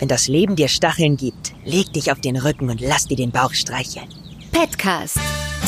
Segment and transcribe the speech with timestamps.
[0.00, 3.30] Wenn das Leben dir Stacheln gibt, leg dich auf den Rücken und lass dir den
[3.30, 4.08] Bauch streicheln.
[4.50, 5.18] Petcast.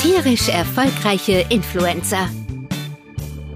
[0.01, 2.30] Tierisch erfolgreiche Influencer.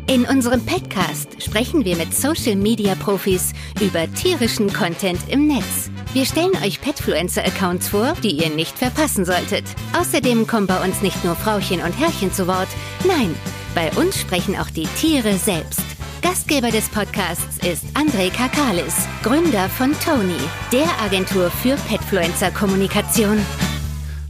[0.07, 5.91] In unserem Petcast sprechen wir mit Social Media Profis über tierischen Content im Netz.
[6.13, 9.65] Wir stellen euch Petfluencer-Accounts vor, die ihr nicht verpassen solltet.
[9.99, 12.69] Außerdem kommen bei uns nicht nur Frauchen und Herrchen zu Wort.
[13.09, 13.35] Nein,
[13.75, 15.86] bei uns sprechen auch die Tiere selbst.
[16.23, 20.39] Gastgeber des Podcasts ist André Kakalis, Gründer von Tony,
[20.73, 23.39] der Agentur für Petfluencer-Kommunikation.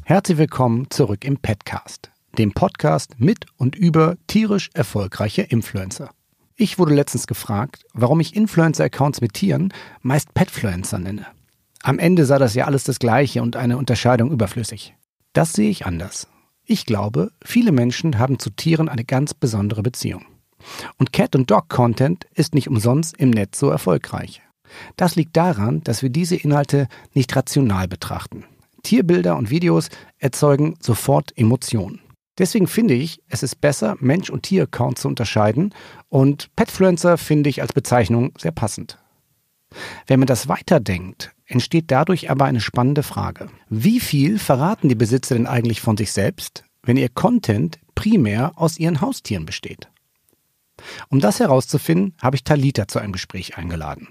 [0.05, 6.11] Herzlich willkommen zurück im Petcast, dem Podcast mit und über tierisch erfolgreiche Influencer.
[6.57, 11.27] Ich wurde letztens gefragt, warum ich Influencer-Accounts mit Tieren meist Petfluencer nenne.
[11.83, 14.95] Am Ende sei das ja alles das Gleiche und eine Unterscheidung überflüssig.
[15.33, 16.27] Das sehe ich anders.
[16.65, 20.25] Ich glaube, viele Menschen haben zu Tieren eine ganz besondere Beziehung.
[20.99, 24.43] Und Cat- und Dog-Content ist nicht umsonst im Netz so erfolgreich.
[24.97, 28.45] Das liegt daran, dass wir diese Inhalte nicht rational betrachten.
[28.83, 32.01] Tierbilder und Videos erzeugen sofort Emotionen.
[32.39, 35.75] Deswegen finde ich, es ist besser, Mensch- und Tier-Account zu unterscheiden
[36.09, 38.99] und Petfluencer finde ich als Bezeichnung sehr passend.
[40.07, 43.49] Wenn man das weiterdenkt, entsteht dadurch aber eine spannende Frage.
[43.69, 48.79] Wie viel verraten die Besitzer denn eigentlich von sich selbst, wenn ihr Content primär aus
[48.79, 49.89] ihren Haustieren besteht?
[51.09, 54.09] Um das herauszufinden, habe ich Talita zu einem Gespräch eingeladen.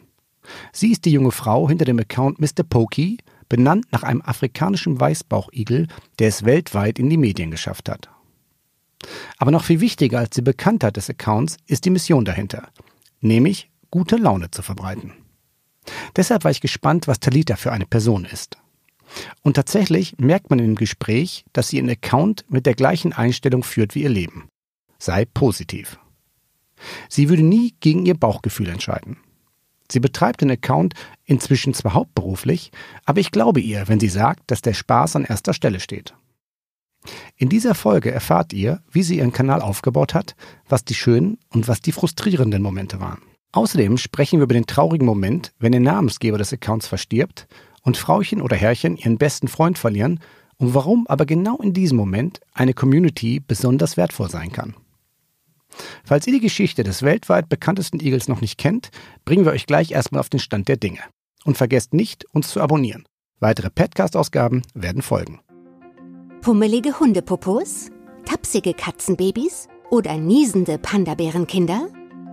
[0.71, 2.63] Sie ist die junge Frau hinter dem Account Mr.
[2.67, 3.17] Pokey,
[3.49, 5.87] benannt nach einem afrikanischen Weißbauchigel,
[6.19, 8.09] der es weltweit in die Medien geschafft hat.
[9.37, 12.69] Aber noch viel wichtiger als die Bekanntheit des Accounts ist die Mission dahinter,
[13.21, 15.13] nämlich gute Laune zu verbreiten.
[16.15, 18.57] Deshalb war ich gespannt, was Talita für eine Person ist.
[19.43, 23.93] Und tatsächlich merkt man dem Gespräch, dass sie ihren Account mit der gleichen Einstellung führt
[23.93, 24.49] wie ihr Leben.
[24.97, 25.99] Sei positiv.
[27.09, 29.17] Sie würde nie gegen ihr Bauchgefühl entscheiden.
[29.91, 30.93] Sie betreibt den Account
[31.25, 32.71] inzwischen zwar hauptberuflich,
[33.05, 36.15] aber ich glaube ihr, wenn sie sagt, dass der Spaß an erster Stelle steht.
[37.37, 40.35] In dieser Folge erfahrt ihr, wie sie ihren Kanal aufgebaut hat,
[40.67, 43.21] was die schönen und was die frustrierenden Momente waren.
[43.51, 47.47] Außerdem sprechen wir über den traurigen Moment, wenn der Namensgeber des Accounts verstirbt
[47.83, 50.19] und Frauchen oder Herrchen ihren besten Freund verlieren
[50.57, 54.75] und warum aber genau in diesem Moment eine Community besonders wertvoll sein kann.
[56.03, 58.89] Falls ihr die Geschichte des weltweit bekanntesten Igels noch nicht kennt,
[59.25, 60.99] bringen wir euch gleich erstmal auf den Stand der Dinge.
[61.43, 63.05] Und vergesst nicht, uns zu abonnieren.
[63.39, 65.39] Weitere Podcast-Ausgaben werden folgen.
[66.41, 67.89] Pummelige Hundepopos?
[68.25, 69.67] Tapsige Katzenbabys?
[69.89, 71.87] Oder niesende Panda-Bärenkinder?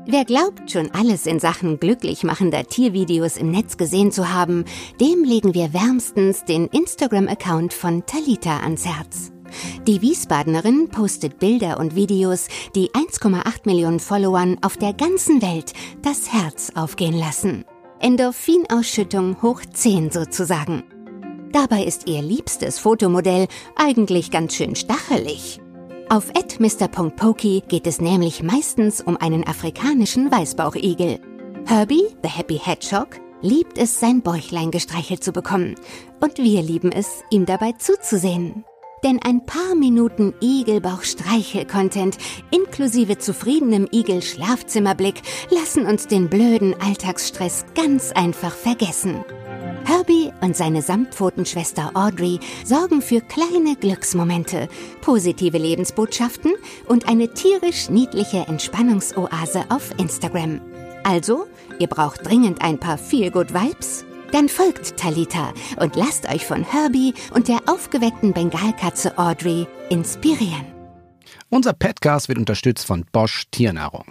[0.07, 4.65] Wer glaubt, schon alles in Sachen glücklich machender Tiervideos im Netz gesehen zu haben,
[5.01, 9.32] dem legen wir wärmstens den Instagram-Account von Talita ans Herz.
[9.87, 16.33] Die Wiesbadenerin postet Bilder und Videos, die 1,8 Millionen Followern auf der ganzen Welt das
[16.33, 17.65] Herz aufgehen lassen.
[18.01, 20.83] Endorphinausschüttung hoch 10 sozusagen.
[21.53, 23.47] Dabei ist ihr liebstes Fotomodell
[23.77, 25.61] eigentlich ganz schön stachelig.
[26.09, 31.21] Auf @mr.pokey geht es nämlich meistens um einen afrikanischen Weißbauchigel.
[31.67, 35.75] Herbie, the Happy Hedgehog, liebt es, sein Bäuchlein gestreichelt zu bekommen.
[36.21, 38.65] Und wir lieben es, ihm dabei zuzusehen.
[39.05, 42.19] Denn ein paar Minuten Igelbauch-Streichel-Content
[42.51, 49.25] inklusive zufriedenem Igel-Schlafzimmerblick lassen uns den blöden Alltagsstress ganz einfach vergessen.
[49.85, 54.69] Herbie und seine Samtpfotenschwester Audrey sorgen für kleine Glücksmomente,
[55.01, 56.53] positive Lebensbotschaften
[56.87, 60.61] und eine tierisch niedliche Entspannungsoase auf Instagram.
[61.03, 61.47] Also,
[61.81, 64.05] ihr braucht dringend ein paar Feel-Good Vibes?
[64.33, 70.65] Dann folgt Talita und lasst euch von Herbie und der aufgeweckten Bengalkatze Audrey inspirieren.
[71.51, 74.07] Unser Petcast wird unterstützt von Bosch Tiernahrung.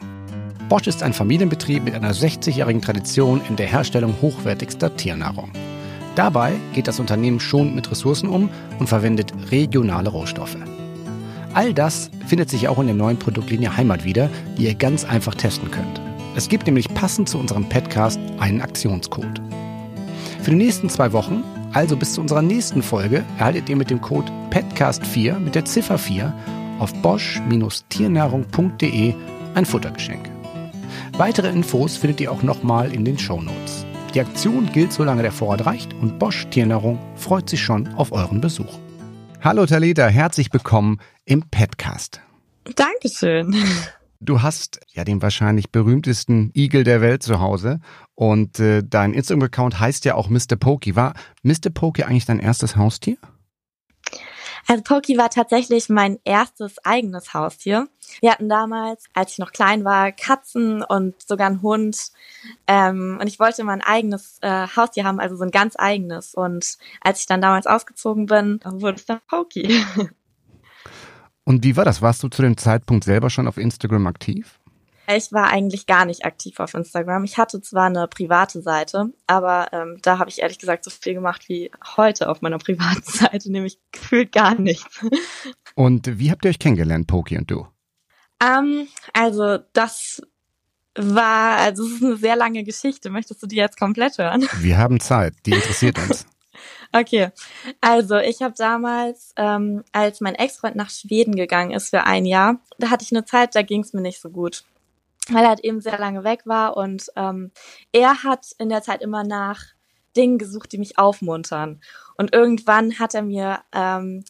[0.69, 5.51] Bosch ist ein Familienbetrieb mit einer 60-jährigen Tradition in der Herstellung hochwertigster Tiernahrung.
[6.15, 10.57] Dabei geht das Unternehmen schon mit Ressourcen um und verwendet regionale Rohstoffe.
[11.53, 15.33] All das findet sich auch in der neuen Produktlinie Heimat wieder, die ihr ganz einfach
[15.33, 15.99] testen könnt.
[16.35, 19.41] Es gibt nämlich passend zu unserem Podcast einen Aktionscode.
[20.41, 24.01] Für die nächsten zwei Wochen, also bis zu unserer nächsten Folge, erhaltet ihr mit dem
[24.01, 26.33] Code PETCAST4 mit der Ziffer 4
[26.79, 29.13] auf bosch-tiernahrung.de
[29.53, 30.31] ein Futtergeschenk.
[31.15, 33.85] Weitere Infos findet ihr auch nochmal in den Shownotes.
[34.15, 38.41] Die Aktion gilt, solange der Vorrat reicht und Bosch Tiernahrung freut sich schon auf euren
[38.41, 38.79] Besuch.
[39.41, 42.19] Hallo Talita, herzlich willkommen im Petcast.
[42.75, 43.55] Dankeschön.
[44.23, 47.79] Du hast ja den wahrscheinlich berühmtesten Igel der Welt zu Hause
[48.13, 50.57] und äh, dein Instagram-Account heißt ja auch Mr.
[50.59, 50.95] Pokey.
[50.95, 51.71] War Mr.
[51.73, 53.17] Pokey eigentlich dein erstes Haustier?
[54.67, 57.87] Also Poki war tatsächlich mein erstes eigenes Haustier.
[58.19, 62.11] Wir hatten damals, als ich noch klein war, Katzen und sogar einen Hund.
[62.67, 66.35] Ähm, und ich wollte mal ein eigenes äh, Haustier haben, also so ein ganz eigenes.
[66.35, 69.83] Und als ich dann damals ausgezogen bin, wurde es dann Poki.
[71.43, 72.01] Und wie war das?
[72.01, 74.59] Warst du zu dem Zeitpunkt selber schon auf Instagram aktiv?
[75.07, 77.23] Ich war eigentlich gar nicht aktiv auf Instagram.
[77.23, 81.13] Ich hatte zwar eine private Seite, aber ähm, da habe ich ehrlich gesagt so viel
[81.13, 85.05] gemacht wie heute auf meiner privaten Seite, nämlich gefühlt gar nichts.
[85.75, 87.65] Und wie habt ihr euch kennengelernt, Poki und du?
[88.43, 90.21] Ähm, also das
[90.95, 93.09] war, also es ist eine sehr lange Geschichte.
[93.09, 94.45] Möchtest du die jetzt komplett hören?
[94.59, 96.25] Wir haben Zeit, die interessiert uns.
[96.91, 97.29] Okay,
[97.79, 102.59] also ich habe damals, ähm, als mein Ex-Freund nach Schweden gegangen ist für ein Jahr,
[102.77, 104.63] da hatte ich eine Zeit, da ging es mir nicht so gut
[105.29, 107.51] weil er halt eben sehr lange weg war und ähm,
[107.91, 109.59] er hat in der Zeit immer nach
[110.15, 111.81] Dingen gesucht, die mich aufmuntern.
[112.17, 114.23] Und irgendwann hat er mir ähm,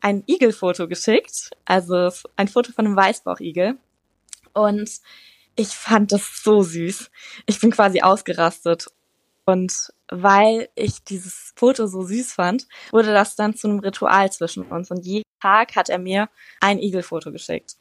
[0.00, 3.76] ein Igelfoto geschickt, also ein Foto von einem Weißbauchigel.
[4.52, 4.90] Und
[5.56, 7.10] ich fand das so süß.
[7.46, 8.86] Ich bin quasi ausgerastet.
[9.44, 14.64] Und weil ich dieses Foto so süß fand, wurde das dann zu einem Ritual zwischen
[14.64, 14.90] uns.
[14.90, 16.28] Und jeden Tag hat er mir
[16.60, 17.76] ein Igelfoto geschickt.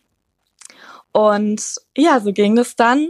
[1.12, 3.10] Und ja, so ging es dann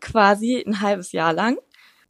[0.00, 1.58] quasi ein halbes Jahr lang.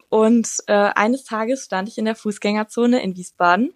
[0.08, 3.74] Und äh, eines Tages stand ich in der Fußgängerzone in Wiesbaden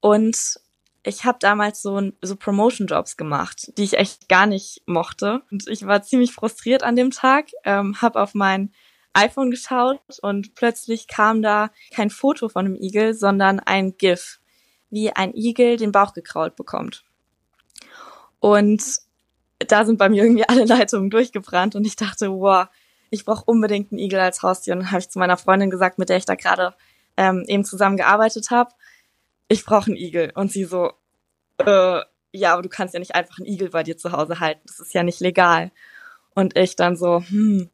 [0.00, 0.60] und
[1.02, 5.42] ich habe damals so, so Promotion-Jobs gemacht, die ich echt gar nicht mochte.
[5.50, 8.72] Und ich war ziemlich frustriert an dem Tag, ähm, habe auf mein
[9.16, 14.40] iPhone geschaut und plötzlich kam da kein Foto von einem Igel, sondern ein GIF,
[14.90, 17.04] wie ein Igel den Bauch gekrault bekommt.
[18.40, 18.82] Und
[19.58, 22.66] da sind bei mir irgendwie alle Leitungen durchgebrannt und ich dachte, wow,
[23.10, 24.74] ich brauche unbedingt einen Igel als Haustier.
[24.74, 26.74] Und dann habe ich zu meiner Freundin gesagt, mit der ich da gerade
[27.16, 28.70] ähm, eben zusammen gearbeitet habe,
[29.48, 30.32] ich brauche einen Igel.
[30.34, 30.92] Und sie so,
[31.58, 32.00] äh,
[32.32, 34.60] ja, aber du kannst ja nicht einfach einen Igel bei dir zu Hause halten.
[34.66, 35.70] Das ist ja nicht legal.
[36.34, 37.70] Und ich dann so, hm,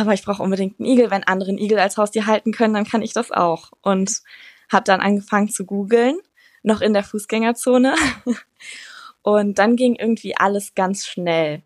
[0.00, 1.10] aber ich brauche unbedingt einen Igel.
[1.10, 3.72] Wenn andere einen Igel als Haustier halten können, dann kann ich das auch.
[3.82, 4.22] Und
[4.72, 6.18] habe dann angefangen zu googeln,
[6.62, 7.94] noch in der Fußgängerzone.
[9.22, 11.62] Und dann ging irgendwie alles ganz schnell.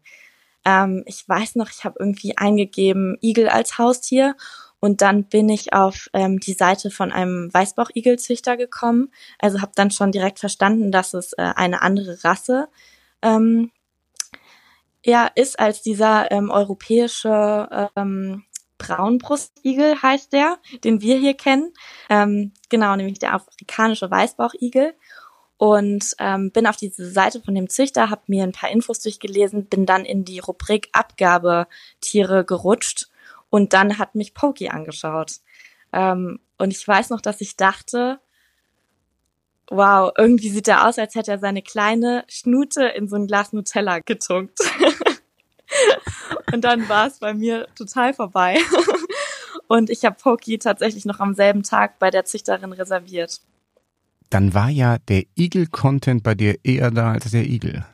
[0.64, 4.36] Ähm, ich weiß noch, ich habe irgendwie eingegeben Igel als Haustier
[4.80, 9.10] und dann bin ich auf ähm, die Seite von einem Weißbauchigelzüchter gekommen.
[9.40, 12.68] Also habe dann schon direkt verstanden, dass es äh, eine andere Rasse
[13.22, 13.72] ähm,
[15.04, 18.44] ja, ist als dieser ähm, europäische ähm,
[18.78, 21.72] Braunbrustigel heißt der, den wir hier kennen.
[22.08, 24.94] Ähm, genau, nämlich der afrikanische Weißbauchigel
[25.56, 29.66] und ähm, bin auf diese Seite von dem Züchter, habe mir ein paar Infos durchgelesen,
[29.66, 33.08] bin dann in die Rubrik Abgabetiere gerutscht
[33.50, 35.40] und dann hat mich Pokey angeschaut.
[35.92, 38.20] Ähm, und ich weiß noch, dass ich dachte,
[39.70, 43.52] wow, irgendwie sieht er aus, als hätte er seine kleine Schnute in so ein Glas
[43.52, 44.58] Nutella getunkt.
[46.52, 48.58] und dann war es bei mir total vorbei.
[49.68, 53.40] und ich habe Pokey tatsächlich noch am selben Tag bei der Züchterin reserviert
[54.30, 57.84] dann war ja der Igel-Content bei dir eher da als der Igel.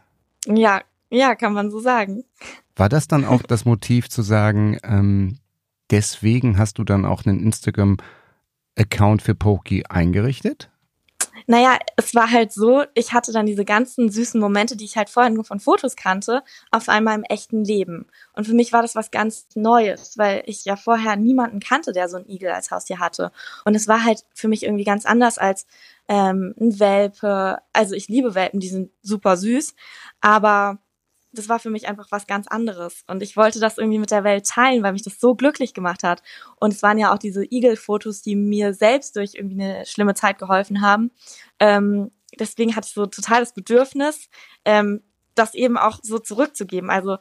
[0.47, 2.25] Ja, ja, kann man so sagen.
[2.77, 5.38] War das dann auch das Motiv zu sagen, ähm,
[5.91, 10.70] deswegen hast du dann auch einen Instagram-Account für Pokey eingerichtet?
[11.46, 15.11] Naja, es war halt so, ich hatte dann diese ganzen süßen Momente, die ich halt
[15.11, 18.06] vorher nur von Fotos kannte, auf einmal im echten Leben.
[18.32, 22.08] Und für mich war das was ganz Neues, weil ich ja vorher niemanden kannte, der
[22.08, 23.31] so ein Igel als Haustier hatte.
[23.64, 25.67] Und es war halt für mich irgendwie ganz anders als
[26.08, 27.58] ähm, ein Welpe.
[27.72, 29.74] Also ich liebe Welpen, die sind super süß,
[30.20, 30.79] aber
[31.34, 33.05] das war für mich einfach was ganz anderes.
[33.06, 36.03] Und ich wollte das irgendwie mit der Welt teilen, weil mich das so glücklich gemacht
[36.03, 36.22] hat.
[36.56, 40.38] Und es waren ja auch diese Igel-Fotos, die mir selbst durch irgendwie eine schlimme Zeit
[40.38, 41.10] geholfen haben.
[41.60, 44.29] Ähm, deswegen hatte ich so total das Bedürfnis,
[44.64, 45.03] ähm,
[45.34, 46.91] das eben auch so zurückzugeben.
[46.91, 47.19] Also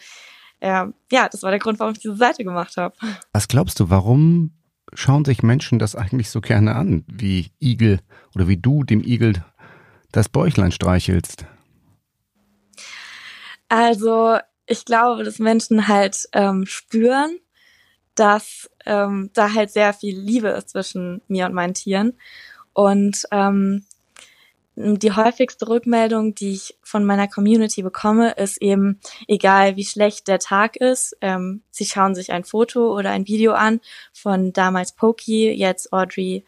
[0.59, 2.95] äh, ja, das war der Grund, warum ich diese Seite gemacht habe.
[3.33, 4.51] Was glaubst du, warum
[4.93, 7.99] schauen sich Menschen das eigentlich so gerne an, wie Igel
[8.35, 9.43] oder wie du dem Igel
[10.11, 11.45] das Bäuchlein streichelst?
[13.75, 14.37] Also
[14.67, 17.39] ich glaube, dass Menschen halt ähm, spüren,
[18.13, 22.13] dass ähm, da halt sehr viel Liebe ist zwischen mir und meinen Tieren.
[22.73, 23.83] Und ähm,
[24.75, 30.37] die häufigste Rückmeldung, die ich von meiner Community bekomme, ist eben, egal wie schlecht der
[30.37, 35.51] Tag ist, ähm, sie schauen sich ein Foto oder ein Video an von damals Pokey,
[35.51, 36.45] jetzt Audrey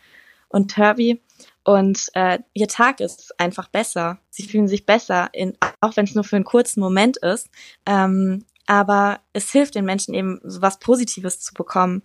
[0.47, 1.23] und Turby
[1.65, 4.19] und äh, ihr Tag ist einfach besser.
[4.29, 7.49] Sie fühlen sich besser, in, auch wenn es nur für einen kurzen Moment ist.
[7.87, 12.03] Ähm, aber es hilft den Menschen eben, so was Positives zu bekommen.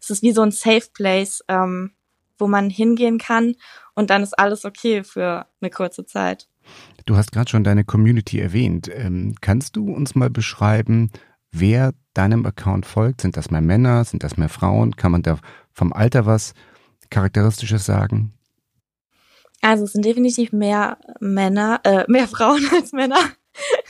[0.00, 1.92] Es ist wie so ein Safe Place, ähm,
[2.38, 3.56] wo man hingehen kann
[3.94, 6.48] und dann ist alles okay für eine kurze Zeit.
[7.04, 8.90] Du hast gerade schon deine Community erwähnt.
[8.92, 11.10] Ähm, kannst du uns mal beschreiben,
[11.52, 13.20] wer deinem Account folgt?
[13.20, 14.04] Sind das mehr Männer?
[14.04, 14.96] Sind das mehr Frauen?
[14.96, 15.38] Kann man da
[15.72, 16.54] vom Alter was
[17.10, 18.33] Charakteristisches sagen?
[19.64, 23.18] Also es sind definitiv mehr Männer, äh, mehr Frauen als Männer.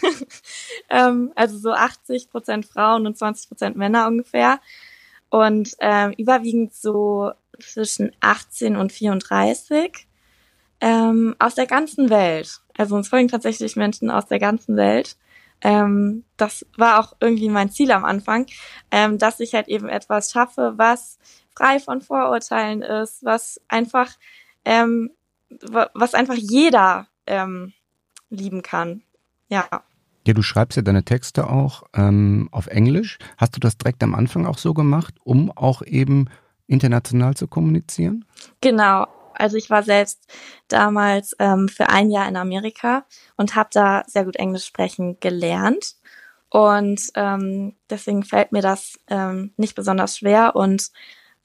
[0.89, 4.61] ähm, also so 80 Prozent Frauen und 20 Prozent Männer ungefähr.
[5.31, 10.07] Und ähm, überwiegend so zwischen 18 und 34
[10.81, 12.61] ähm, aus der ganzen Welt.
[12.79, 15.17] Also uns folgen tatsächlich Menschen aus der ganzen Welt.
[15.61, 18.47] Ähm, das war auch irgendwie mein Ziel am Anfang,
[18.93, 21.19] ähm, dass ich halt eben etwas schaffe, was
[21.57, 24.13] frei von Vorurteilen ist, was einfach,
[24.65, 25.11] ähm,
[25.63, 27.73] was einfach jeder ähm,
[28.31, 29.03] lieben kann.
[29.49, 29.67] Ja.
[30.27, 33.19] Ja, du schreibst ja deine Texte auch ähm, auf Englisch.
[33.37, 36.31] Hast du das direkt am Anfang auch so gemacht, um auch eben
[36.67, 38.25] international zu kommunizieren?
[38.63, 39.07] Genau.
[39.35, 40.27] Also ich war selbst
[40.69, 43.05] damals ähm, für ein Jahr in Amerika
[43.37, 45.97] und habe da sehr gut Englisch sprechen gelernt.
[46.49, 50.55] Und ähm, deswegen fällt mir das ähm, nicht besonders schwer.
[50.55, 50.91] Und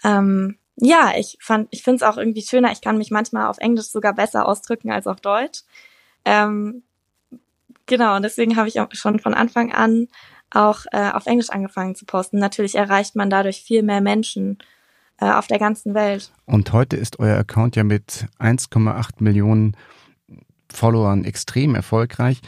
[0.04, 2.72] ähm, ja, ich fand, ich finde es auch irgendwie schöner.
[2.72, 5.62] Ich kann mich manchmal auf Englisch sogar besser ausdrücken als auf Deutsch.
[6.26, 6.84] Ähm,
[7.86, 10.08] genau, und deswegen habe ich auch schon von Anfang an
[10.52, 12.40] auch äh, auf Englisch angefangen zu posten.
[12.40, 14.58] Natürlich erreicht man dadurch viel mehr Menschen
[15.20, 16.32] äh, auf der ganzen Welt.
[16.46, 19.76] Und heute ist euer Account ja mit 1,8 Millionen
[20.72, 22.42] Followern extrem erfolgreich.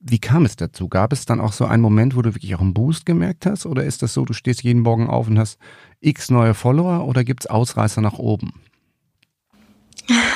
[0.00, 0.88] Wie kam es dazu?
[0.88, 3.64] Gab es dann auch so einen Moment, wo du wirklich auch einen Boost gemerkt hast?
[3.64, 5.58] Oder ist das so, du stehst jeden Morgen auf und hast
[6.04, 8.52] x neue Follower oder gibt es Ausreißer nach oben?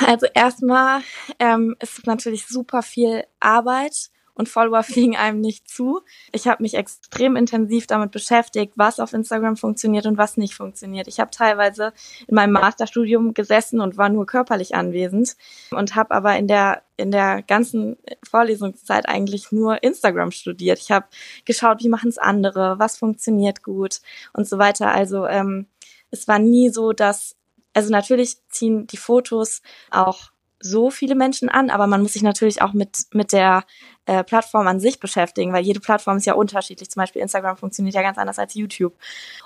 [0.05, 1.01] Also erstmal
[1.37, 4.09] ähm, ist es natürlich super viel Arbeit
[4.39, 5.99] und Follower fliegen einem nicht zu.
[6.31, 11.07] Ich habe mich extrem intensiv damit beschäftigt, was auf Instagram funktioniert und was nicht funktioniert.
[11.07, 11.91] Ich habe teilweise
[12.25, 15.35] in meinem Masterstudium gesessen und war nur körperlich anwesend
[15.71, 17.97] und habe aber in der in der ganzen
[18.29, 20.79] Vorlesungszeit eigentlich nur Instagram studiert.
[20.79, 21.05] Ich habe
[21.45, 24.01] geschaut, wie machen es andere, was funktioniert gut
[24.33, 24.91] und so weiter.
[24.91, 25.67] Also ähm,
[26.11, 27.35] es war nie so, dass
[27.73, 32.61] also natürlich ziehen die Fotos auch so viele Menschen an, aber man muss sich natürlich
[32.61, 33.63] auch mit, mit der
[34.05, 36.89] äh, Plattform an sich beschäftigen, weil jede Plattform ist ja unterschiedlich.
[36.89, 38.93] Zum Beispiel Instagram funktioniert ja ganz anders als YouTube.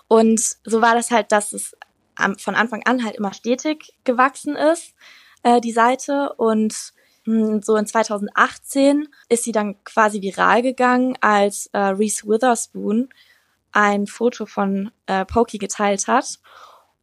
[0.07, 1.75] Und so war das halt, dass es
[2.15, 4.93] am, von Anfang an halt immer stetig gewachsen ist,
[5.43, 6.33] äh, die Seite.
[6.37, 6.93] Und
[7.25, 13.09] mh, hm, so in 2018 ist sie dann quasi viral gegangen, als äh, Reese Witherspoon
[13.71, 16.39] ein Foto von äh, Pokey geteilt hat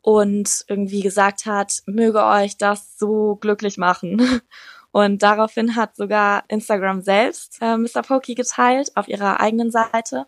[0.02, 4.40] und irgendwie gesagt hat, möge euch das so glücklich machen.
[4.92, 8.02] Und daraufhin hat sogar Instagram selbst äh, Mr.
[8.02, 10.26] Pokey geteilt auf ihrer eigenen Seite.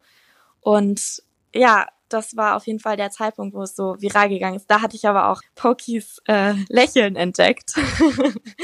[0.61, 1.21] Und
[1.53, 4.71] ja, das war auf jeden Fall der Zeitpunkt, wo es so viral gegangen ist.
[4.71, 7.75] Da hatte ich aber auch Pokys äh, Lächeln entdeckt.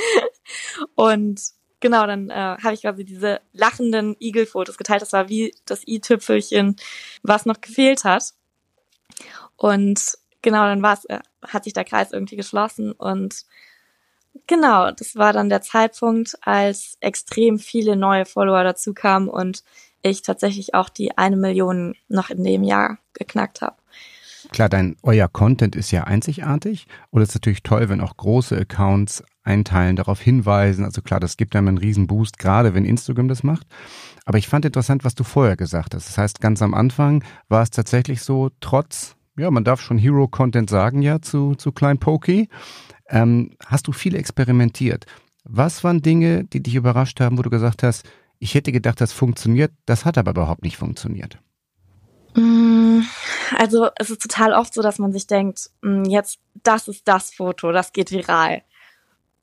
[0.94, 1.40] und
[1.80, 5.02] genau, dann äh, habe ich quasi diese lachenden Igel-Fotos geteilt.
[5.02, 6.76] Das war wie das i-Tüpfelchen,
[7.22, 8.34] was noch gefehlt hat.
[9.56, 13.45] Und genau, dann war es, äh, hat sich der Kreis irgendwie geschlossen und
[14.47, 19.62] genau, das war dann der Zeitpunkt, als extrem viele neue Follower dazu kamen und
[20.02, 23.76] ich tatsächlich auch die eine Million noch in dem Jahr geknackt habe.
[24.52, 28.57] Klar, dein euer Content ist ja einzigartig und es ist natürlich toll, wenn auch große
[28.57, 30.85] Accounts einteilen, darauf hinweisen.
[30.85, 33.66] Also klar, das gibt einem einen riesen Boost, gerade wenn Instagram das macht.
[34.25, 36.09] Aber ich fand interessant, was du vorher gesagt hast.
[36.09, 40.68] Das heißt, ganz am Anfang war es tatsächlich so, trotz ja, man darf schon Hero-Content
[40.68, 42.49] sagen ja zu, zu Klein Pokey.
[43.09, 45.07] Ähm, hast du viel experimentiert?
[45.45, 48.04] Was waren Dinge, die dich überrascht haben, wo du gesagt hast,
[48.38, 51.38] ich hätte gedacht, das funktioniert, das hat aber überhaupt nicht funktioniert?
[52.35, 53.00] Mm,
[53.57, 57.33] also es ist total oft so, dass man sich denkt, mm, jetzt, das ist das
[57.33, 58.62] Foto, das geht viral.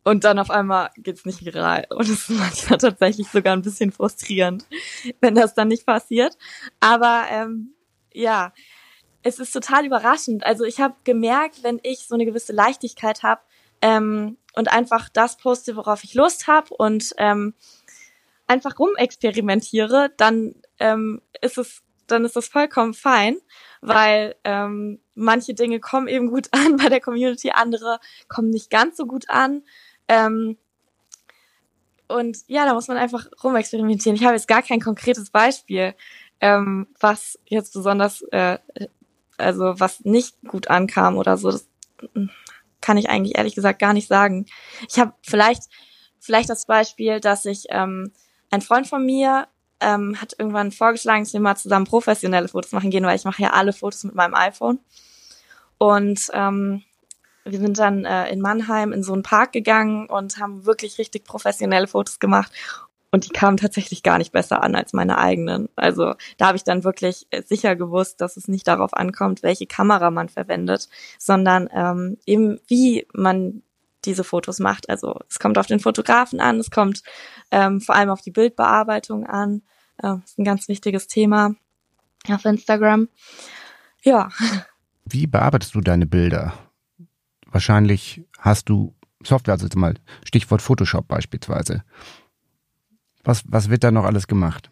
[0.03, 1.87] Und dann auf einmal geht's nicht viral.
[1.89, 4.65] Und es ist manchmal tatsächlich sogar ein bisschen frustrierend,
[5.19, 6.37] wenn das dann nicht passiert.
[6.79, 7.73] Aber ähm,
[8.13, 8.53] ja,
[9.25, 10.45] es ist total überraschend.
[10.45, 13.41] Also ich habe gemerkt, wenn ich so eine gewisse Leichtigkeit habe
[13.81, 17.55] ähm, und einfach das poste, worauf ich Lust habe und ähm,
[18.45, 23.37] einfach rumexperimentiere, dann ähm, ist es dann ist das vollkommen fein,
[23.81, 28.95] weil ähm, manche Dinge kommen eben gut an bei der Community, andere kommen nicht ganz
[28.95, 29.63] so gut an.
[30.07, 30.55] Ähm,
[32.07, 34.15] und ja, da muss man einfach rumexperimentieren.
[34.15, 35.95] Ich habe jetzt gar kein konkretes Beispiel,
[36.41, 38.59] ähm, was jetzt besonders äh,
[39.37, 41.67] also was nicht gut ankam oder so, das
[42.81, 44.45] kann ich eigentlich ehrlich gesagt gar nicht sagen.
[44.89, 45.63] Ich habe vielleicht,
[46.19, 48.11] vielleicht das Beispiel, dass ich ähm,
[48.51, 49.47] ein Freund von mir
[49.79, 53.41] ähm, hat irgendwann vorgeschlagen, dass wir mal zusammen professionelle Fotos machen gehen, weil ich mache
[53.41, 54.79] ja alle Fotos mit meinem iPhone.
[55.77, 56.83] Und ähm,
[57.43, 61.25] wir sind dann äh, in Mannheim in so einen Park gegangen und haben wirklich richtig
[61.25, 62.51] professionelle Fotos gemacht.
[63.15, 65.69] Und die kamen tatsächlich gar nicht besser an als meine eigenen.
[65.77, 69.67] Also da habe ich dann wirklich äh, sicher gewusst, dass es nicht darauf ankommt, welche
[69.67, 73.63] Kamera man verwendet, sondern ähm, eben wie man
[74.03, 74.89] diese Fotos macht.
[74.89, 77.03] Also es kommt auf den Fotografen an, es kommt
[77.51, 79.61] ähm, vor allem auf die Bildbearbeitung an.
[80.03, 81.55] Äh, ist ein ganz wichtiges Thema
[82.27, 83.07] auf Instagram.
[84.03, 84.27] Ja.
[85.05, 86.51] Wie bearbeitest du deine Bilder?
[87.45, 88.93] Wahrscheinlich hast du
[89.23, 89.93] Software, also jetzt mal
[90.25, 91.85] Stichwort Photoshop beispielsweise.
[93.25, 94.69] Was, was wird da noch alles gemacht?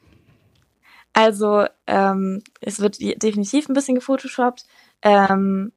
[1.12, 4.66] Also ähm, es wird definitiv ein bisschen gefotoshoppt.
[5.02, 5.74] Ähm,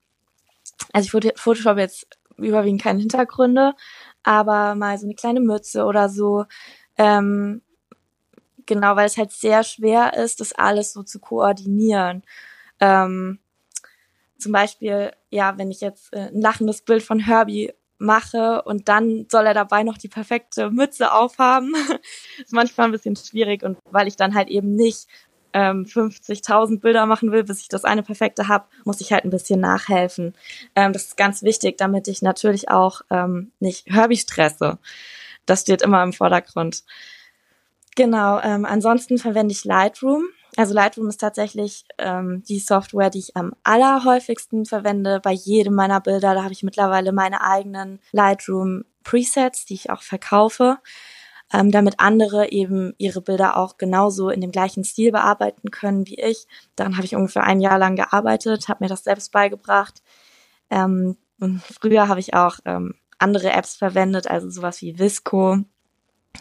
[0.92, 2.06] also ich Photoshop jetzt
[2.38, 3.74] überwiegend keine Hintergründe,
[4.22, 6.44] aber mal so eine kleine Mütze oder so.
[6.96, 7.62] Ähm,
[8.64, 12.22] genau, weil es halt sehr schwer ist, das alles so zu koordinieren.
[12.80, 13.38] Ähm,
[14.38, 19.26] zum Beispiel, ja, wenn ich jetzt äh, ein lachendes Bild von Herbie mache und dann
[19.30, 21.74] soll er dabei noch die perfekte Mütze aufhaben.
[22.38, 25.06] ist manchmal ein bisschen schwierig und weil ich dann halt eben nicht
[25.52, 29.30] ähm, 50.000 Bilder machen will, bis ich das eine perfekte habe, muss ich halt ein
[29.30, 30.34] bisschen nachhelfen.
[30.74, 34.78] Ähm, das ist ganz wichtig, damit ich natürlich auch ähm, nicht Herbie stresse.
[35.46, 36.84] Das steht immer im Vordergrund.
[37.94, 40.24] Genau, ähm, ansonsten verwende ich Lightroom.
[40.56, 46.00] Also Lightroom ist tatsächlich ähm, die Software, die ich am allerhäufigsten verwende bei jedem meiner
[46.00, 46.34] Bilder.
[46.34, 50.78] Da habe ich mittlerweile meine eigenen Lightroom Presets, die ich auch verkaufe,
[51.52, 56.18] ähm, damit andere eben ihre Bilder auch genauso in dem gleichen Stil bearbeiten können wie
[56.18, 56.46] ich.
[56.74, 60.02] Daran habe ich ungefähr ein Jahr lang gearbeitet, habe mir das selbst beigebracht.
[60.70, 65.58] Ähm, und früher habe ich auch ähm, andere Apps verwendet, also sowas wie Visco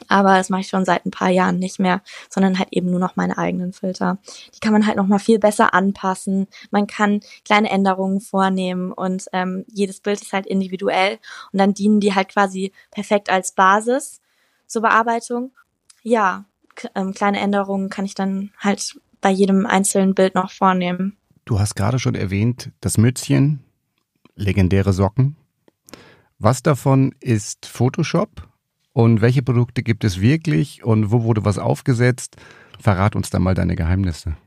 [0.08, 3.00] aber das mache ich schon seit ein paar Jahren nicht mehr, sondern halt eben nur
[3.00, 4.18] noch meine eigenen Filter.
[4.56, 6.48] Die kann man halt noch mal viel besser anpassen.
[6.72, 11.20] Man kann kleine Änderungen vornehmen und ähm, jedes Bild ist halt individuell
[11.52, 14.22] und dann dienen die halt quasi perfekt als Basis
[14.68, 15.52] zur Bearbeitung.
[16.04, 16.46] Ja,
[16.94, 21.18] ähm, kleine Änderungen kann ich dann halt bei jedem einzelnen Bild noch vornehmen.
[21.46, 23.64] Du hast gerade schon erwähnt, das Mützchen,
[24.36, 25.36] legendäre Socken.
[26.38, 28.48] Was davon ist Photoshop
[28.96, 32.38] und welche Produkte gibt es wirklich und wo wurde was aufgesetzt?
[32.80, 34.38] Verrat uns da mal deine Geheimnisse.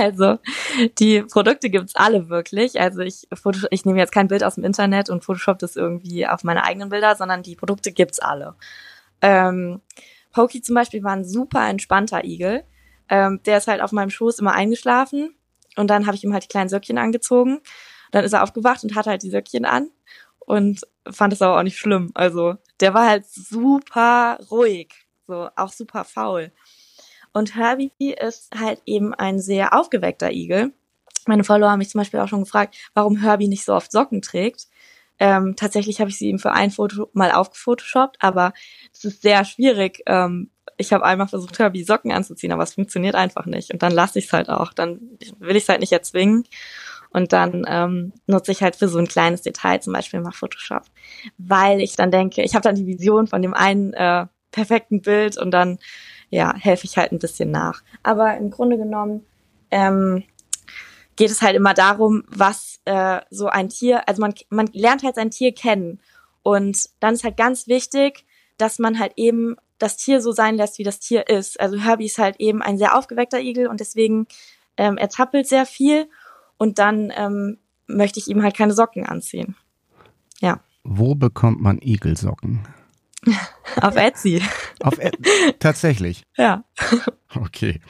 [0.00, 0.38] Also,
[0.98, 2.80] die Produkte gibt's alle wirklich.
[2.80, 3.28] Also ich,
[3.70, 6.88] ich nehme jetzt kein Bild aus dem Internet und Photoshop das irgendwie auf meine eigenen
[6.88, 8.56] Bilder, sondern die Produkte gibt's alle.
[9.22, 9.80] Ähm,
[10.32, 12.64] Pokey zum Beispiel war ein super entspannter Igel.
[13.08, 15.36] Ähm, der ist halt auf meinem Schoß immer eingeschlafen
[15.76, 17.60] und dann habe ich ihm halt die kleinen Söckchen angezogen.
[18.10, 19.88] Dann ist er aufgewacht und hatte halt die Söckchen an
[20.48, 20.80] und
[21.10, 22.10] fand es aber auch nicht schlimm.
[22.14, 24.94] Also der war halt super ruhig,
[25.26, 26.52] so auch super faul.
[27.34, 30.72] Und Herbie ist halt eben ein sehr aufgeweckter Igel.
[31.26, 34.22] Meine Follower haben mich zum Beispiel auch schon gefragt, warum Herbie nicht so oft Socken
[34.22, 34.68] trägt.
[35.18, 38.54] Ähm, tatsächlich habe ich sie ihm für ein Foto mal aufgefotoshoppt, aber
[38.94, 40.02] es ist sehr schwierig.
[40.06, 43.70] Ähm, ich habe einmal versucht, Herbie Socken anzuziehen, aber es funktioniert einfach nicht.
[43.70, 44.72] Und dann lasse ich es halt auch.
[44.72, 46.44] Dann will ich es halt nicht erzwingen.
[47.10, 50.82] Und dann ähm, nutze ich halt für so ein kleines Detail zum Beispiel mal Photoshop,
[51.38, 55.38] weil ich dann denke, ich habe dann die Vision von dem einen äh, perfekten Bild
[55.38, 55.78] und dann
[56.30, 57.82] ja helfe ich halt ein bisschen nach.
[58.02, 59.24] Aber im Grunde genommen
[59.70, 60.24] ähm,
[61.16, 65.14] geht es halt immer darum, was äh, so ein Tier, also man man lernt halt
[65.14, 66.00] sein Tier kennen
[66.42, 68.24] und dann ist halt ganz wichtig,
[68.58, 71.60] dass man halt eben das Tier so sein lässt, wie das Tier ist.
[71.60, 74.26] Also Herbie ist halt eben ein sehr aufgeweckter Igel und deswegen
[74.76, 76.08] ähm, er zappelt sehr viel
[76.58, 79.56] und dann ähm, möchte ich ihm halt keine Socken anziehen.
[80.40, 80.60] Ja.
[80.84, 82.66] Wo bekommt man Igelsocken?
[83.80, 84.42] Auf Etsy.
[84.80, 85.54] Auf Etsy.
[85.58, 86.22] Tatsächlich.
[86.36, 86.62] Ja.
[87.34, 87.80] Okay.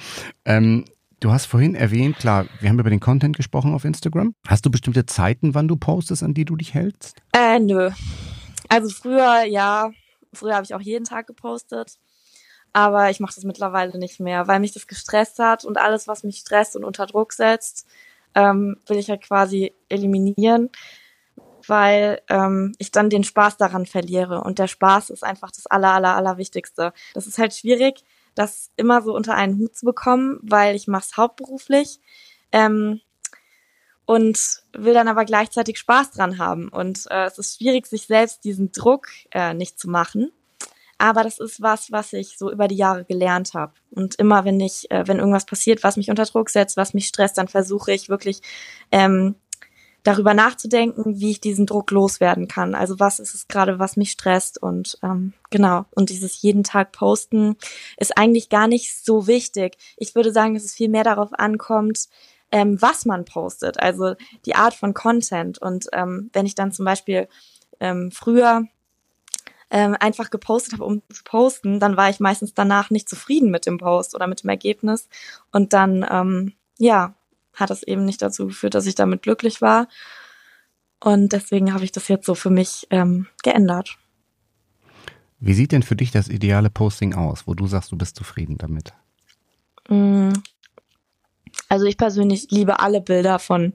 [0.46, 0.86] Ähm,
[1.20, 4.32] du hast vorhin erwähnt, klar, wir haben über den Content gesprochen auf Instagram.
[4.46, 7.20] Hast du bestimmte Zeiten, wann du postest, an die du dich hältst?
[7.34, 7.90] Äh, nö.
[8.70, 9.90] Also früher, ja,
[10.32, 11.98] früher habe ich auch jeden Tag gepostet.
[12.72, 16.24] Aber ich mache das mittlerweile nicht mehr, weil mich das gestresst hat und alles, was
[16.24, 17.86] mich stresst und unter Druck setzt,
[18.34, 20.70] ähm, will ich halt quasi eliminieren,
[21.66, 24.42] weil ähm, ich dann den Spaß daran verliere.
[24.42, 26.92] Und der Spaß ist einfach das aller, aller, aller Wichtigste.
[27.14, 31.04] Das ist halt schwierig, das immer so unter einen Hut zu bekommen, weil ich mache
[31.04, 32.00] es hauptberuflich.
[32.52, 33.00] Ähm,
[34.08, 36.70] und will dann aber gleichzeitig Spaß dran haben.
[36.70, 40.32] Und äh, es ist schwierig, sich selbst diesen Druck äh, nicht zu machen.
[40.98, 43.72] Aber das ist was, was ich so über die Jahre gelernt habe.
[43.92, 47.06] Und immer, wenn ich, äh, wenn irgendwas passiert, was mich unter Druck setzt, was mich
[47.06, 48.40] stresst, dann versuche ich wirklich
[48.90, 49.36] ähm,
[50.02, 52.74] darüber nachzudenken, wie ich diesen Druck loswerden kann.
[52.74, 55.84] Also was ist es gerade, was mich stresst und ähm, genau.
[55.94, 57.56] Und dieses jeden Tag posten
[57.96, 59.76] ist eigentlich gar nicht so wichtig.
[59.96, 62.08] Ich würde sagen, dass es viel mehr darauf ankommt,
[62.50, 64.14] ähm, was man postet, also
[64.46, 65.58] die Art von Content.
[65.58, 67.28] Und ähm, wenn ich dann zum Beispiel
[67.80, 68.64] ähm, früher
[69.70, 73.66] ähm, einfach gepostet habe, um zu posten, dann war ich meistens danach nicht zufrieden mit
[73.66, 75.08] dem Post oder mit dem Ergebnis.
[75.52, 77.14] Und dann, ähm, ja,
[77.54, 79.88] hat es eben nicht dazu geführt, dass ich damit glücklich war.
[81.00, 83.98] Und deswegen habe ich das jetzt so für mich ähm, geändert.
[85.40, 88.58] Wie sieht denn für dich das ideale Posting aus, wo du sagst, du bist zufrieden
[88.58, 88.92] damit?
[91.68, 93.74] Also ich persönlich liebe alle Bilder von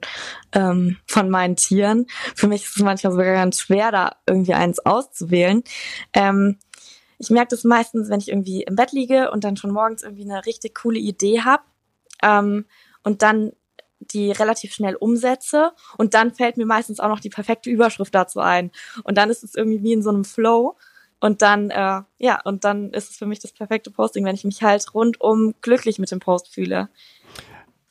[0.52, 2.06] ähm, von meinen Tieren.
[2.34, 5.62] Für mich ist es manchmal sogar ganz schwer, da irgendwie eins auszuwählen.
[6.12, 6.58] Ähm,
[7.18, 10.24] ich merke das meistens, wenn ich irgendwie im Bett liege und dann schon morgens irgendwie
[10.24, 11.62] eine richtig coole Idee habe
[12.22, 12.66] ähm,
[13.02, 13.52] und dann
[14.00, 18.40] die relativ schnell umsetze und dann fällt mir meistens auch noch die perfekte Überschrift dazu
[18.40, 18.70] ein
[19.04, 20.76] und dann ist es irgendwie wie in so einem Flow
[21.20, 24.44] und dann äh, ja und dann ist es für mich das perfekte Posting, wenn ich
[24.44, 26.88] mich halt rundum glücklich mit dem Post fühle.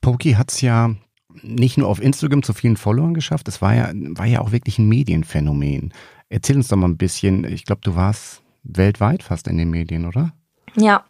[0.03, 0.93] Poki hat's ja
[1.41, 4.77] nicht nur auf Instagram zu vielen Followern geschafft, es war ja war ja auch wirklich
[4.77, 5.93] ein Medienphänomen.
[6.29, 10.05] Erzähl uns doch mal ein bisschen, ich glaube, du warst weltweit fast in den Medien,
[10.05, 10.33] oder?
[10.75, 11.05] Ja.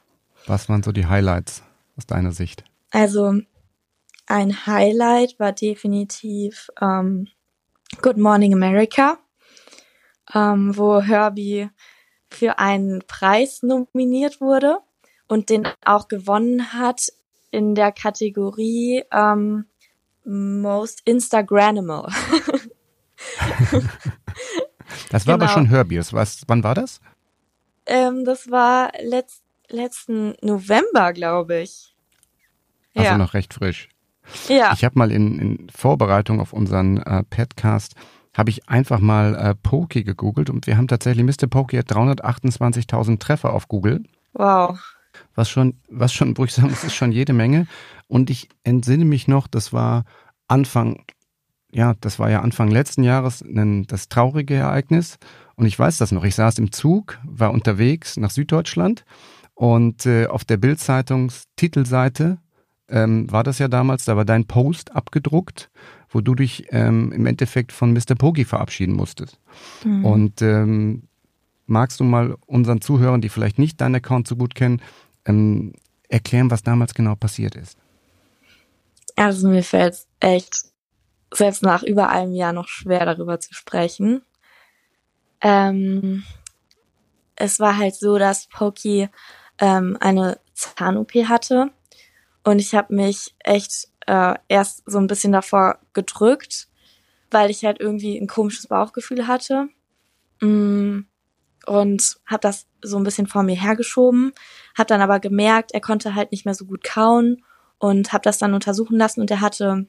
[0.45, 1.63] Was waren so die Highlights
[1.97, 2.63] aus deiner Sicht?
[2.91, 3.41] Also
[4.27, 7.27] ein Highlight war definitiv ähm,
[8.01, 9.17] Good Morning America,
[10.33, 11.69] ähm, wo Herbie
[12.29, 14.77] für einen Preis nominiert wurde
[15.27, 17.11] und den auch gewonnen hat
[17.53, 19.65] in der Kategorie ähm,
[20.25, 22.07] Most Instagramable.
[25.11, 25.45] das war genau.
[25.45, 26.01] aber schon Herbie.
[26.11, 26.99] Was, wann war das?
[27.85, 31.95] Ähm, das war letzt, letzten November, glaube ich.
[32.95, 33.17] Also ja.
[33.17, 33.89] noch recht frisch.
[34.47, 34.73] Ja.
[34.73, 37.95] Ich habe mal in, in Vorbereitung auf unseren äh, Podcast
[38.35, 41.47] habe ich einfach mal äh, Pokey gegoogelt und wir haben tatsächlich Mr.
[41.47, 44.03] Pokey hat 328.000 Treffer auf Google.
[44.33, 44.79] Wow.
[45.35, 47.67] Was schon, was schon, wo ich sagen muss, ist schon jede Menge.
[48.07, 50.05] Und ich entsinne mich noch, das war
[50.47, 51.03] Anfang,
[51.71, 55.17] ja, das war ja Anfang letzten Jahres ein, das traurige Ereignis.
[55.55, 56.23] Und ich weiß das noch.
[56.23, 59.05] Ich saß im Zug, war unterwegs nach Süddeutschland
[59.55, 62.37] und äh, auf der Bild-Zeitungs-Titelseite
[62.89, 65.69] ähm, war das ja damals, da war dein Post abgedruckt,
[66.09, 68.15] wo du dich ähm, im Endeffekt von Mr.
[68.17, 69.39] Pogi verabschieden musstest.
[69.85, 70.05] Mhm.
[70.05, 71.03] Und ähm,
[71.65, 74.81] magst du mal unseren Zuhörern, die vielleicht nicht deinen Account so gut kennen,
[75.25, 75.73] ähm,
[76.09, 77.77] erklären, was damals genau passiert ist?
[79.15, 80.63] Also mir fällt es echt
[81.31, 84.23] selbst nach über einem Jahr noch schwer darüber zu sprechen.
[85.41, 86.23] Ähm,
[87.35, 89.09] es war halt so, dass Poki
[89.59, 91.71] ähm, eine Zahn-OP hatte
[92.43, 96.67] und ich habe mich echt äh, erst so ein bisschen davor gedrückt,
[97.31, 99.69] weil ich halt irgendwie ein komisches Bauchgefühl hatte.
[100.41, 101.01] Mm,
[101.65, 104.33] und habe das so ein bisschen vor mir hergeschoben,
[104.77, 107.43] habe dann aber gemerkt, er konnte halt nicht mehr so gut kauen
[107.77, 109.87] und habe das dann untersuchen lassen und er hatte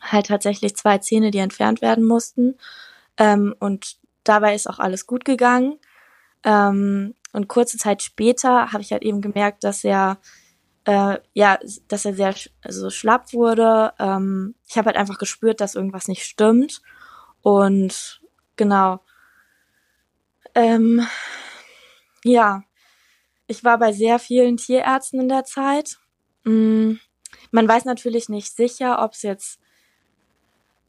[0.00, 2.56] halt tatsächlich zwei Zähne, die entfernt werden mussten.
[3.18, 5.78] Ähm, und dabei ist auch alles gut gegangen.
[6.44, 10.18] Ähm, und kurze Zeit später habe ich halt eben gemerkt, dass er
[10.84, 13.92] äh, ja, dass er sehr also schlapp wurde.
[13.98, 16.80] Ähm, ich habe halt einfach gespürt, dass irgendwas nicht stimmt.
[17.42, 18.20] Und
[18.56, 19.00] genau.
[20.56, 21.06] Ähm,
[22.24, 22.64] ja,
[23.46, 25.98] ich war bei sehr vielen Tierärzten in der Zeit.
[26.42, 26.94] Mm,
[27.52, 29.60] man weiß natürlich nicht sicher, ob es jetzt,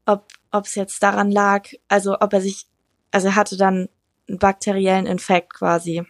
[0.06, 2.66] ob ob es jetzt daran lag, also ob er sich,
[3.10, 3.88] also er hatte dann
[4.28, 6.04] einen bakteriellen Infekt quasi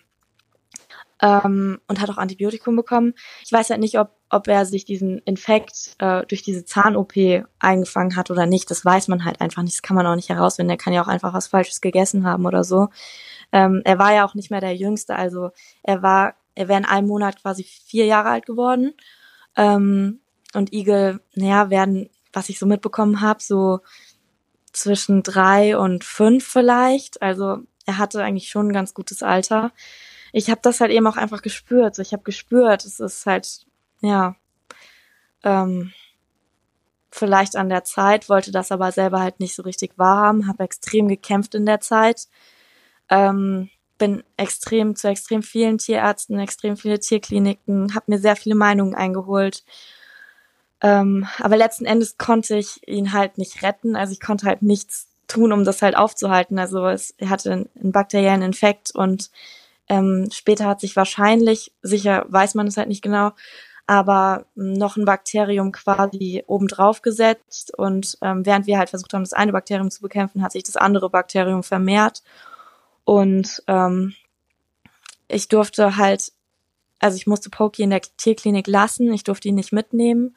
[1.21, 3.14] ähm, und hat auch Antibiotikum bekommen.
[3.44, 7.14] Ich weiß halt nicht, ob, ob er sich diesen Infekt äh, durch diese Zahn-OP
[7.58, 8.70] eingefangen hat oder nicht.
[8.70, 9.76] Das weiß man halt einfach nicht.
[9.76, 10.70] Das kann man auch nicht herausfinden.
[10.70, 12.88] Er kann ja auch einfach was Falsches gegessen haben oder so.
[13.52, 15.16] Ähm, er war ja auch nicht mehr der Jüngste.
[15.16, 15.50] Also
[15.82, 18.92] er war, er wäre in einem Monat quasi vier Jahre alt geworden.
[19.56, 20.20] Ähm,
[20.54, 23.80] und Igel, naja, werden, was ich so mitbekommen habe, so
[24.72, 27.22] zwischen drei und fünf vielleicht.
[27.22, 29.72] Also er hatte eigentlich schon ein ganz gutes Alter
[30.32, 31.98] ich habe das halt eben auch einfach gespürt.
[31.98, 33.66] Ich habe gespürt, es ist halt,
[34.00, 34.37] ja,
[35.44, 35.92] ähm,
[37.11, 41.08] vielleicht an der Zeit, wollte das aber selber halt nicht so richtig wahrhaben, habe extrem
[41.08, 42.28] gekämpft in der Zeit,
[43.08, 48.94] ähm, bin extrem zu extrem vielen Tierärzten, extrem viele Tierkliniken, habe mir sehr viele Meinungen
[48.94, 49.64] eingeholt.
[50.80, 55.08] Ähm, aber letzten Endes konnte ich ihn halt nicht retten, also ich konnte halt nichts
[55.26, 56.58] tun, um das halt aufzuhalten.
[56.58, 59.30] Also es, er hatte einen bakteriellen Infekt und
[59.88, 63.32] ähm, später hat sich wahrscheinlich, sicher weiß man es halt nicht genau,
[63.88, 69.33] aber noch ein Bakterium quasi obendrauf gesetzt und ähm, während wir halt versucht haben, das
[69.33, 72.22] eine Bakterium zu bekämpfen, hat sich das andere Bakterium vermehrt
[73.05, 74.14] und ähm,
[75.27, 76.33] ich durfte halt,
[76.98, 80.37] also ich musste Pokey in der Tierklinik lassen, ich durfte ihn nicht mitnehmen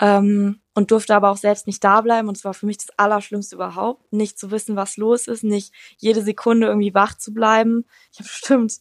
[0.00, 2.26] ähm, und durfte aber auch selbst nicht da bleiben.
[2.26, 5.72] Und es war für mich das Allerschlimmste überhaupt, nicht zu wissen, was los ist, nicht
[5.98, 7.84] jede Sekunde irgendwie wach zu bleiben.
[8.12, 8.80] Ich habe bestimmt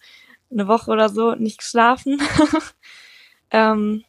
[0.51, 2.19] eine Woche oder so nicht geschlafen.
[3.53, 4.03] ähm,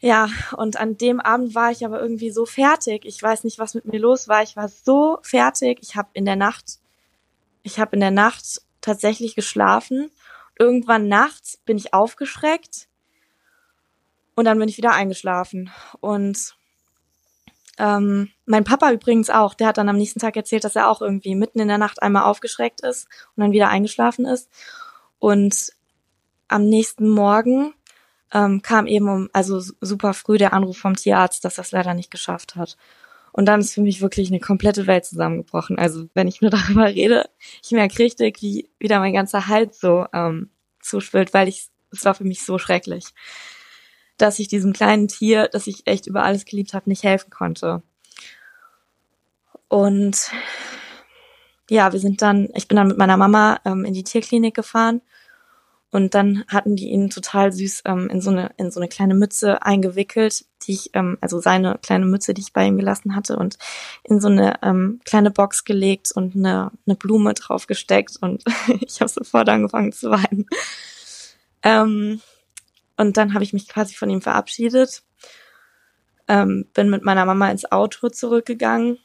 [0.00, 3.04] ja, und an dem Abend war ich aber irgendwie so fertig.
[3.04, 4.42] Ich weiß nicht, was mit mir los war.
[4.42, 5.78] Ich war so fertig.
[5.80, 6.80] Ich habe in der Nacht,
[7.62, 10.10] ich habe in der Nacht tatsächlich geschlafen.
[10.58, 12.88] Irgendwann nachts bin ich aufgeschreckt
[14.34, 15.70] und dann bin ich wieder eingeschlafen.
[16.00, 16.56] Und
[17.78, 21.00] ähm, mein Papa übrigens auch, der hat dann am nächsten Tag erzählt, dass er auch
[21.00, 24.50] irgendwie mitten in der Nacht einmal aufgeschreckt ist und dann wieder eingeschlafen ist.
[25.20, 25.72] Und
[26.48, 27.72] am nächsten Morgen
[28.32, 32.10] ähm, kam eben um, also super früh der Anruf vom Tierarzt, dass das leider nicht
[32.10, 32.76] geschafft hat.
[33.32, 35.78] Und dann ist für mich wirklich eine komplette Welt zusammengebrochen.
[35.78, 37.28] Also wenn ich nur darüber rede,
[37.62, 42.14] ich merke richtig, wie wieder mein ganzer Hals so ähm, zuschwillt, weil ich es war
[42.14, 43.12] für mich so schrecklich
[44.22, 47.82] dass ich diesem kleinen Tier, das ich echt über alles geliebt habe, nicht helfen konnte.
[49.68, 50.30] Und
[51.68, 55.00] ja, wir sind dann, ich bin dann mit meiner Mama ähm, in die Tierklinik gefahren
[55.92, 59.14] und dann hatten die ihn total süß ähm, in so eine in so eine kleine
[59.14, 63.36] Mütze eingewickelt, die ich ähm, also seine kleine Mütze, die ich bei ihm gelassen hatte
[63.36, 63.58] und
[64.02, 68.42] in so eine ähm, kleine Box gelegt und eine eine Blume drauf gesteckt und
[68.80, 70.46] ich habe sofort angefangen zu weinen.
[71.62, 72.22] Ähm,
[72.96, 75.02] und dann habe ich mich quasi von ihm verabschiedet,
[76.26, 78.98] ähm, bin mit meiner Mama ins Auto zurückgegangen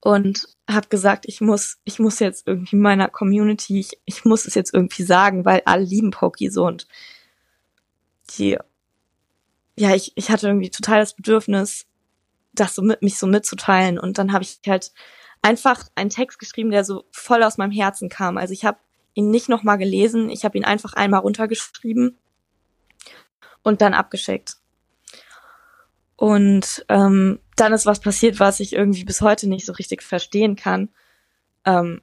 [0.00, 4.54] und habe gesagt, ich muss, ich muss jetzt irgendwie meiner Community, ich, ich muss es
[4.54, 6.86] jetzt irgendwie sagen, weil alle lieben Poki so und
[8.36, 8.58] die,
[9.76, 11.86] ja, ich, ich hatte irgendwie total das Bedürfnis,
[12.52, 14.92] das so mit mich so mitzuteilen und dann habe ich halt
[15.42, 18.38] einfach einen Text geschrieben, der so voll aus meinem Herzen kam.
[18.38, 18.78] Also ich habe
[19.14, 22.18] ihn nicht nochmal gelesen, ich habe ihn einfach einmal runtergeschrieben
[23.62, 24.57] und dann abgeschickt.
[26.18, 30.56] Und ähm, dann ist was passiert, was ich irgendwie bis heute nicht so richtig verstehen
[30.56, 30.88] kann,
[31.64, 32.02] ähm,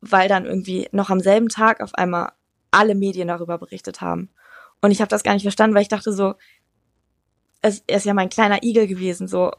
[0.00, 2.30] weil dann irgendwie noch am selben Tag auf einmal
[2.70, 4.30] alle Medien darüber berichtet haben.
[4.80, 6.34] Und ich habe das gar nicht verstanden, weil ich dachte so,
[7.62, 9.50] es, er ist ja mein kleiner Igel gewesen, so.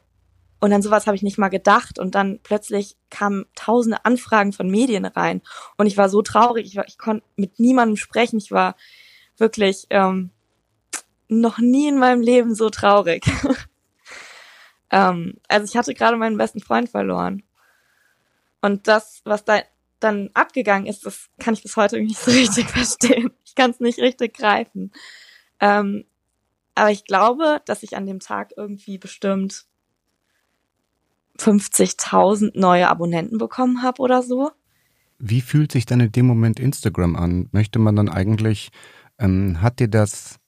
[0.61, 1.99] Und dann sowas habe ich nicht mal gedacht.
[1.99, 5.41] Und dann plötzlich kamen tausende Anfragen von Medien rein.
[5.75, 6.67] Und ich war so traurig.
[6.67, 8.37] Ich, war, ich konnte mit niemandem sprechen.
[8.37, 8.77] Ich war
[9.37, 10.31] wirklich, ähm,
[11.27, 13.25] noch nie in meinem Leben so traurig.
[14.93, 17.41] ähm, also ich hatte gerade meinen besten Freund verloren.
[18.61, 19.61] Und das, was da
[19.99, 23.31] dann abgegangen ist, das kann ich bis heute nicht so richtig verstehen.
[23.43, 24.91] Ich kann es nicht richtig greifen.
[25.59, 26.05] Ähm,
[26.75, 29.65] aber ich glaube, dass ich an dem Tag irgendwie bestimmt
[31.39, 34.51] 50.000 neue Abonnenten bekommen habe oder so.
[35.17, 37.49] Wie fühlt sich dann in dem Moment Instagram an?
[37.51, 38.69] Möchte man dann eigentlich,
[39.17, 40.39] ähm, hat dir das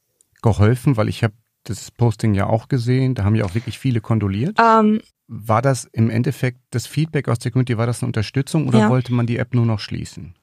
[0.44, 0.98] geholfen?
[0.98, 1.34] Weil ich habe
[1.66, 4.58] das Posting ja auch gesehen, da haben ja auch wirklich viele kondoliert.
[4.60, 8.80] Ähm, war das im Endeffekt das Feedback aus der Community, war das eine Unterstützung oder
[8.80, 8.90] ja.
[8.90, 10.36] wollte man die App nur noch schließen?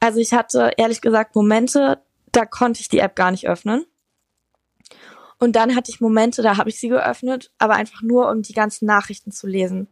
[0.00, 2.00] Also ich hatte ehrlich gesagt Momente,
[2.32, 3.84] da konnte ich die App gar nicht öffnen.
[5.38, 8.52] Und dann hatte ich Momente, da habe ich sie geöffnet, aber einfach nur, um die
[8.52, 9.88] ganzen Nachrichten zu lesen.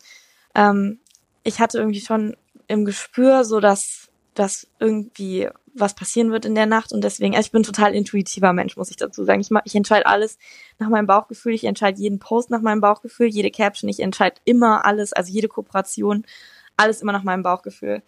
[0.55, 1.01] Ähm,
[1.45, 6.67] ich hatte irgendwie schon im Gespür, so dass, dass irgendwie was passieren wird in der
[6.67, 9.41] Nacht und deswegen, also ich bin total intuitiver Mensch, muss ich dazu sagen.
[9.41, 10.39] Ich, ich entscheide alles
[10.79, 14.85] nach meinem Bauchgefühl, ich entscheide jeden Post nach meinem Bauchgefühl, jede Caption, ich entscheide immer
[14.85, 16.25] alles, also jede Kooperation,
[16.77, 18.03] alles immer nach meinem Bauchgefühl.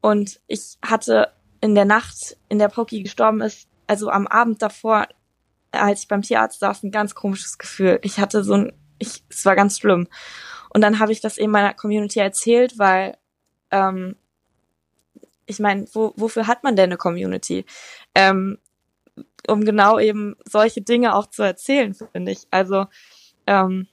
[0.00, 5.06] Und ich hatte in der Nacht, in der Poki gestorben ist, also am Abend davor,
[5.72, 7.98] als ich beim Tierarzt saß, ein ganz komisches Gefühl.
[8.02, 10.08] Ich hatte so ein, ich, es war ganz schlimm.
[10.70, 13.16] Und dann habe ich das eben meiner Community erzählt, weil
[13.70, 14.16] ähm,
[15.46, 17.64] ich meine, wo, wofür hat man denn eine Community?
[18.14, 18.58] Ähm,
[19.48, 22.46] um genau eben solche Dinge auch zu erzählen, finde ich.
[22.50, 22.86] Also
[23.46, 23.86] ähm,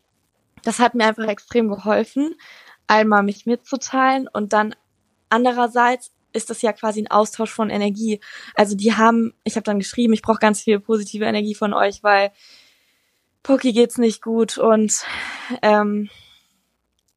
[0.64, 2.36] das hat mir einfach extrem geholfen,
[2.88, 4.76] einmal mich mitzuteilen und dann
[5.30, 8.20] andererseits ist das ja quasi ein Austausch von Energie.
[8.56, 12.02] Also die haben, ich habe dann geschrieben, ich brauche ganz viel positive Energie von euch,
[12.02, 12.32] weil
[13.44, 15.06] Poki geht's nicht gut und
[15.62, 16.10] ähm,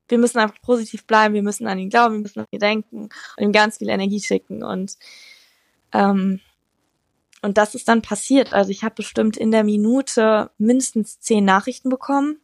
[0.09, 3.03] wir müssen einfach positiv bleiben, wir müssen an ihn glauben, wir müssen an ihn denken
[3.37, 4.97] und ihm ganz viel Energie schicken und
[5.93, 6.41] ähm,
[7.43, 8.55] und das ist dann passiert.
[8.55, 12.41] Also ich habe bestimmt in der Minute mindestens zehn Nachrichten bekommen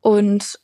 [0.00, 0.60] und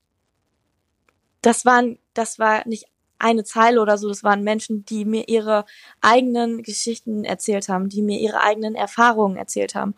[1.42, 2.86] das waren, das war nicht
[3.18, 5.64] eine Zeile oder so, das waren Menschen, die mir ihre
[6.00, 9.94] eigenen Geschichten erzählt haben, die mir ihre eigenen Erfahrungen erzählt haben.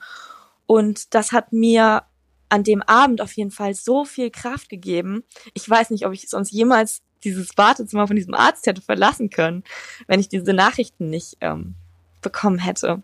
[0.66, 2.04] Und das hat mir
[2.50, 5.24] an dem Abend auf jeden Fall so viel Kraft gegeben.
[5.54, 9.64] Ich weiß nicht, ob ich sonst jemals dieses Wartezimmer von diesem Arzt hätte verlassen können,
[10.06, 11.74] wenn ich diese Nachrichten nicht ähm,
[12.20, 13.02] bekommen hätte.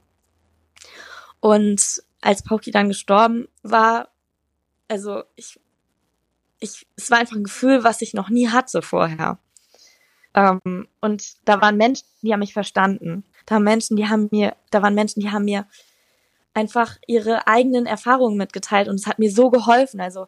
[1.41, 4.09] Und als Pauki dann gestorben war,
[4.89, 5.61] also ich,
[6.61, 9.39] ich, es war einfach ein Gefühl, was ich noch nie hatte vorher.
[10.35, 13.25] Ähm, und da waren Menschen, die haben mich verstanden.
[13.47, 15.67] Da waren Menschen, die haben mir, da waren Menschen, die haben mir
[16.57, 20.01] einfach ihre eigenen Erfahrungen mitgeteilt und es hat mir so geholfen.
[20.01, 20.27] Also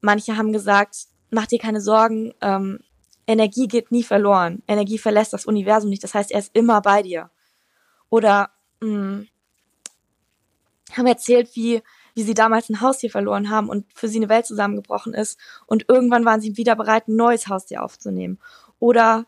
[0.00, 0.96] manche haben gesagt,
[1.30, 2.80] mach dir keine Sorgen, ähm,
[3.26, 4.62] Energie geht nie verloren.
[4.68, 6.04] Energie verlässt das Universum nicht.
[6.04, 7.30] Das heißt, er ist immer bei dir.
[8.08, 8.50] Oder
[8.80, 9.28] mh, hm,
[10.96, 11.82] haben erzählt, wie
[12.16, 15.84] wie sie damals ein Haustier verloren haben und für sie eine Welt zusammengebrochen ist und
[15.86, 18.38] irgendwann waren sie wieder bereit, ein neues Haustier aufzunehmen.
[18.78, 19.26] Oder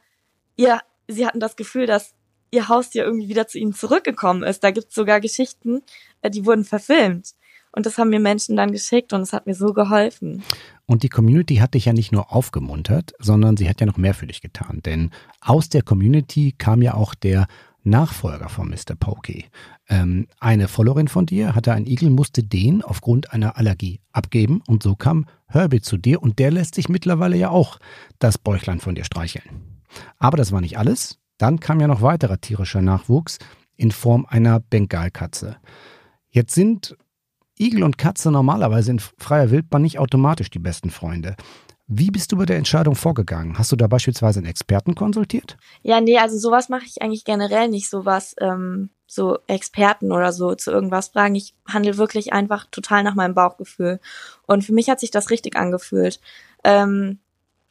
[0.56, 2.14] ihr, sie hatten das Gefühl, dass
[2.50, 4.64] ihr Haustier irgendwie wieder zu ihnen zurückgekommen ist.
[4.64, 5.82] Da gibt's sogar Geschichten,
[6.22, 7.34] äh, die wurden verfilmt.
[7.72, 10.42] Und das haben mir Menschen dann geschickt und es hat mir so geholfen.
[10.86, 14.14] Und die Community hat dich ja nicht nur aufgemuntert, sondern sie hat ja noch mehr
[14.14, 14.80] für dich getan.
[14.84, 17.46] Denn aus der Community kam ja auch der
[17.84, 18.96] Nachfolger von Mr.
[18.98, 19.46] Pokey.
[19.88, 24.82] Ähm, eine Followerin von dir hatte einen Igel, musste den aufgrund einer Allergie abgeben und
[24.82, 27.78] so kam Herbie zu dir und der lässt sich mittlerweile ja auch
[28.18, 29.44] das Bäuchlein von dir streicheln.
[30.18, 31.18] Aber das war nicht alles.
[31.38, 33.38] Dann kam ja noch weiterer tierischer Nachwuchs
[33.76, 35.56] in Form einer Bengalkatze.
[36.30, 36.96] Jetzt sind
[37.58, 41.36] Igel und Katze normalerweise in freier Wildbahn nicht automatisch die besten Freunde.
[41.90, 43.56] Wie bist du bei der Entscheidung vorgegangen?
[43.56, 45.56] Hast du da beispielsweise einen Experten konsultiert?
[45.82, 50.54] Ja, nee, also sowas mache ich eigentlich generell nicht, sowas, ähm, so Experten oder so
[50.54, 51.34] zu irgendwas fragen.
[51.34, 54.00] Ich handle wirklich einfach total nach meinem Bauchgefühl.
[54.46, 56.20] Und für mich hat sich das richtig angefühlt.
[56.62, 57.20] Ähm,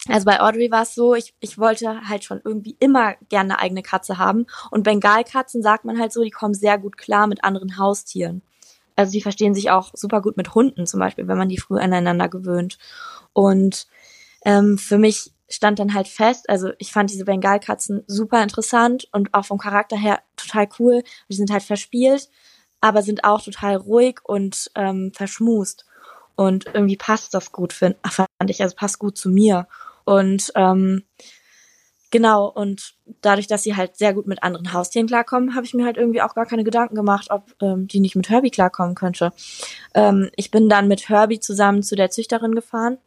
[0.10, 3.60] also bei Audrey war es so, ich, ich wollte halt schon irgendwie immer gerne eine
[3.60, 4.46] eigene Katze haben.
[4.72, 8.42] Und Bengalkatzen sagt man halt so, die kommen sehr gut klar mit anderen Haustieren.
[8.96, 11.78] Also die verstehen sich auch super gut mit Hunden zum Beispiel, wenn man die früh
[11.78, 12.78] aneinander gewöhnt.
[13.34, 13.88] Und
[14.44, 19.34] ähm, für mich stand dann halt fest, also ich fand diese Bengalkatzen super interessant und
[19.34, 21.04] auch vom Charakter her total cool.
[21.30, 22.30] Die sind halt verspielt,
[22.82, 25.86] aber sind auch total ruhig und ähm, verschmust.
[26.36, 29.68] Und irgendwie passt das gut, find, fand ich, also passt gut zu mir.
[30.08, 31.04] Und ähm,
[32.12, 35.84] genau, und dadurch, dass sie halt sehr gut mit anderen Haustieren klarkommen, habe ich mir
[35.84, 39.34] halt irgendwie auch gar keine Gedanken gemacht, ob ähm, die nicht mit Herbie klarkommen könnte.
[39.94, 43.00] Ähm, ich bin dann mit Herbie zusammen zu der Züchterin gefahren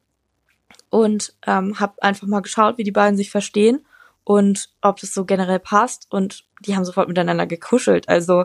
[0.90, 3.86] und ähm, habe einfach mal geschaut, wie die beiden sich verstehen
[4.24, 6.06] und ob das so generell passt.
[6.10, 8.10] Und die haben sofort miteinander gekuschelt.
[8.10, 8.44] Also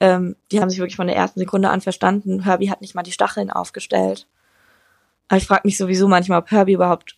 [0.00, 2.42] ähm, die haben sich wirklich von der ersten Sekunde an verstanden.
[2.42, 4.26] Herbie hat nicht mal die Stacheln aufgestellt.
[5.28, 7.16] Aber ich frage mich sowieso manchmal, ob Herbie überhaupt,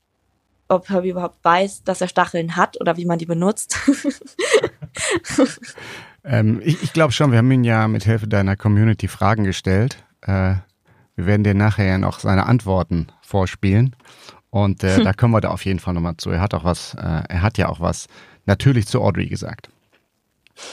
[0.69, 3.79] ob Herbie überhaupt weiß, dass er Stacheln hat oder wie man die benutzt.
[6.25, 10.05] ähm, ich ich glaube schon, wir haben ihn ja mit Hilfe deiner Community Fragen gestellt.
[10.23, 10.57] Äh,
[11.15, 13.97] wir werden dir nachher ja noch seine Antworten vorspielen.
[14.51, 16.31] Und äh, da kommen wir da auf jeden Fall nochmal zu.
[16.31, 18.07] Er hat auch was, äh, er hat ja auch was
[18.45, 19.71] natürlich zu Audrey gesagt.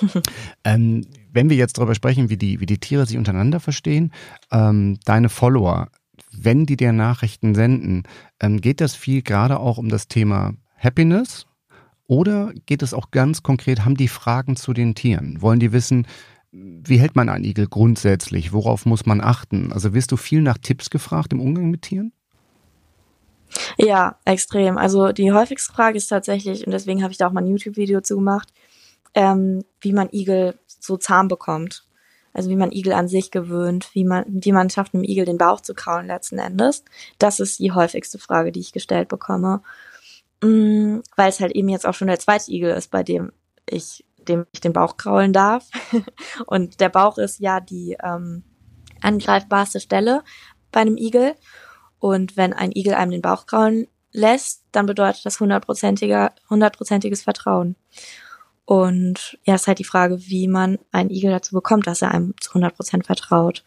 [0.64, 4.12] ähm, wenn wir jetzt darüber sprechen, wie die, wie die Tiere sich untereinander verstehen,
[4.52, 5.90] ähm, deine Follower,
[6.32, 8.04] wenn die dir Nachrichten senden,
[8.40, 11.48] ähm, geht das viel gerade auch um das Thema Happiness?
[12.08, 15.42] Oder geht es auch ganz konkret, haben die Fragen zu den Tieren?
[15.42, 16.06] Wollen die wissen,
[16.52, 18.54] wie hält man einen Igel grundsätzlich?
[18.54, 19.72] Worauf muss man achten?
[19.74, 22.12] Also wirst du viel nach Tipps gefragt im Umgang mit Tieren?
[23.78, 24.78] Ja, extrem.
[24.78, 28.02] Also die häufigste Frage ist tatsächlich, und deswegen habe ich da auch mal ein YouTube-Video
[28.02, 28.54] zu gemacht,
[29.16, 31.86] ähm, wie man Igel so zahm bekommt.
[32.34, 35.38] Also wie man Igel an sich gewöhnt, wie man, wie man schafft, einem Igel den
[35.38, 36.84] Bauch zu kraulen letzten Endes.
[37.20, 39.62] Das ist die häufigste Frage, die ich gestellt bekomme.
[40.42, 43.32] Mm, weil es halt eben jetzt auch schon der zweite Igel ist, bei dem
[43.70, 45.70] ich, dem ich den Bauch kraulen darf.
[46.48, 48.44] und der Bauch ist ja die ähm,
[49.02, 50.24] angreifbarste Stelle
[50.72, 51.36] bei einem Igel.
[52.00, 57.76] Und wenn ein Igel einem den Bauch kraulen lässt, dann bedeutet das hundertprozentiger, hundertprozentiges Vertrauen.
[58.66, 62.34] Und ja, ist halt die Frage, wie man einen Igel dazu bekommt, dass er einem
[62.40, 63.64] zu 100 Prozent vertraut.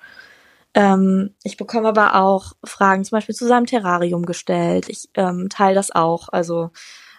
[0.75, 4.89] Ähm, ich bekomme aber auch Fragen zum Beispiel zu seinem Terrarium gestellt.
[4.89, 6.29] Ich ähm, teile das auch.
[6.31, 6.71] Also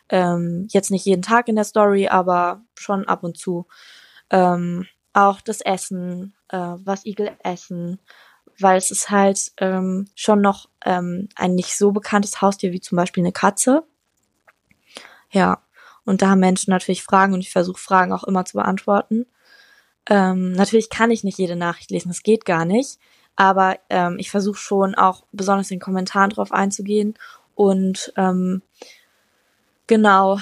[0.10, 3.68] ähm, jetzt nicht jeden Tag in der Story, aber schon ab und zu.
[4.30, 8.00] Ähm, auch das Essen, äh, was Igel essen,
[8.60, 12.96] weil es ist halt ähm, schon noch ähm, ein nicht so bekanntes Haustier wie zum
[12.96, 13.84] Beispiel eine Katze.
[15.32, 15.63] Ja,
[16.08, 19.26] und da haben Menschen natürlich Fragen und ich versuche Fragen auch immer zu beantworten.
[20.10, 22.98] Ähm, natürlich kann ich nicht jede Nachricht lesen, das geht gar nicht.
[23.36, 27.13] Aber ähm, ich versuche schon auch besonders in den Kommentaren drauf einzugehen
[27.56, 28.62] und ähm,
[29.86, 30.40] genau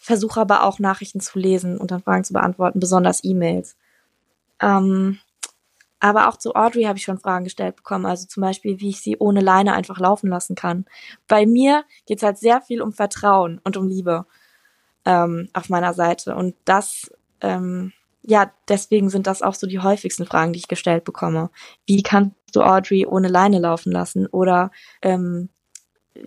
[0.00, 3.76] versuche aber auch Nachrichten zu lesen und dann Fragen zu beantworten, besonders E-Mails.
[4.62, 5.18] Ähm,
[6.00, 8.06] aber auch zu Audrey habe ich schon Fragen gestellt bekommen.
[8.06, 10.84] Also zum Beispiel, wie ich sie ohne Leine einfach laufen lassen kann.
[11.26, 14.24] Bei mir geht es halt sehr viel um Vertrauen und um Liebe
[15.08, 16.36] ähm, auf meiner Seite.
[16.36, 17.92] Und das, ähm,
[18.22, 21.50] ja, deswegen sind das auch so die häufigsten Fragen, die ich gestellt bekomme.
[21.86, 24.26] Wie kannst du Audrey ohne Leine laufen lassen?
[24.26, 25.48] Oder ähm,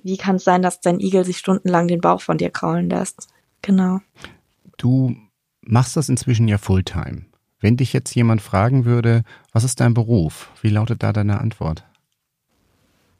[0.02, 3.28] wie kann es sein, dass dein Igel sich stundenlang den Bauch von dir kraulen lässt?
[3.62, 4.00] Genau.
[4.78, 5.16] Du
[5.62, 7.26] machst das inzwischen ja Fulltime.
[7.60, 9.22] Wenn dich jetzt jemand fragen würde,
[9.52, 10.50] was ist dein Beruf?
[10.64, 11.86] Wie lautet da deine Antwort?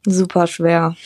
[0.04, 0.96] Super schwer.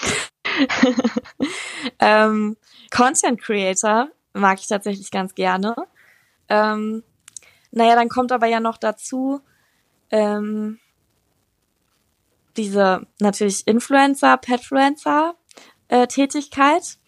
[2.00, 2.56] ähm,
[2.90, 5.74] Content Creator mag ich tatsächlich ganz gerne.
[6.48, 7.02] Ähm,
[7.70, 9.40] naja, dann kommt aber ja noch dazu,
[10.10, 10.78] ähm,
[12.56, 15.34] diese natürlich Influencer, Petfluencer
[15.88, 16.98] äh, Tätigkeit.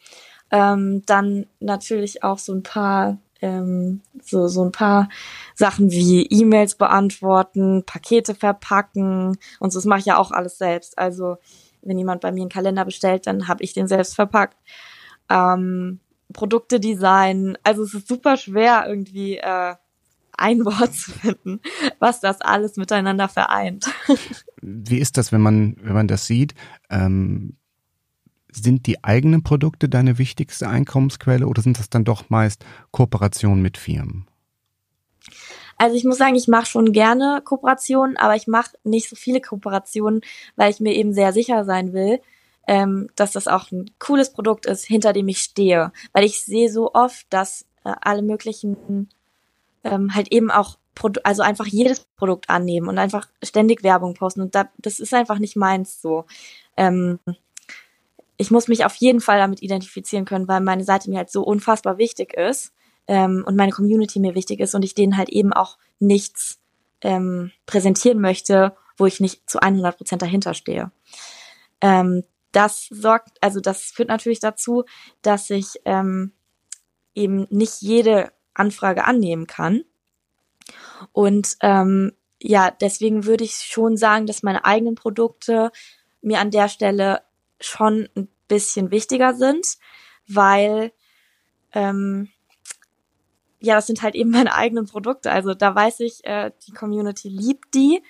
[0.50, 5.08] Ähm, dann natürlich auch so ein paar ähm, so so ein paar
[5.54, 9.78] Sachen wie E-Mails beantworten, Pakete verpacken und so.
[9.78, 10.98] Das mache ich ja auch alles selbst.
[10.98, 11.36] Also
[11.82, 14.56] wenn jemand bei mir einen Kalender bestellt, dann habe ich den selbst verpackt.
[15.30, 16.00] Ähm,
[16.32, 17.56] Produkte designen.
[17.62, 19.74] Also es ist super schwer irgendwie äh,
[20.36, 21.60] ein Wort zu finden,
[21.98, 23.86] was das alles miteinander vereint.
[24.60, 26.54] Wie ist das, wenn man, wenn man das sieht?
[26.90, 27.56] Ähm,
[28.52, 33.78] sind die eigenen Produkte deine wichtigste Einkommensquelle oder sind das dann doch meist Kooperationen mit
[33.78, 34.26] Firmen?
[35.76, 39.40] Also ich muss sagen, ich mache schon gerne Kooperationen, aber ich mache nicht so viele
[39.40, 40.20] Kooperationen,
[40.56, 42.20] weil ich mir eben sehr sicher sein will,
[42.70, 45.90] ähm, dass das auch ein cooles Produkt ist, hinter dem ich stehe.
[46.12, 49.08] Weil ich sehe so oft, dass äh, alle möglichen
[49.82, 54.42] ähm, halt eben auch Produ also einfach jedes Produkt annehmen und einfach ständig Werbung posten.
[54.42, 56.26] Und da, das ist einfach nicht meins so.
[56.76, 57.18] Ähm,
[58.36, 61.42] ich muss mich auf jeden Fall damit identifizieren können, weil meine Seite mir halt so
[61.42, 62.72] unfassbar wichtig ist
[63.08, 66.60] ähm, und meine Community mir wichtig ist und ich denen halt eben auch nichts
[67.00, 70.92] ähm, präsentieren möchte, wo ich nicht zu 100 Prozent dahinter stehe.
[71.80, 72.22] Ähm,
[72.53, 74.84] das sorgt, also das führt natürlich dazu,
[75.22, 76.32] dass ich ähm,
[77.14, 79.84] eben nicht jede Anfrage annehmen kann.
[81.12, 85.70] Und ähm, ja, deswegen würde ich schon sagen, dass meine eigenen Produkte
[86.22, 87.22] mir an der Stelle
[87.61, 89.66] schon ein bisschen wichtiger sind,
[90.26, 90.92] weil
[91.72, 92.28] ähm,
[93.61, 95.30] ja, das sind halt eben meine eigenen Produkte.
[95.30, 98.03] Also da weiß ich, äh, die Community liebt die.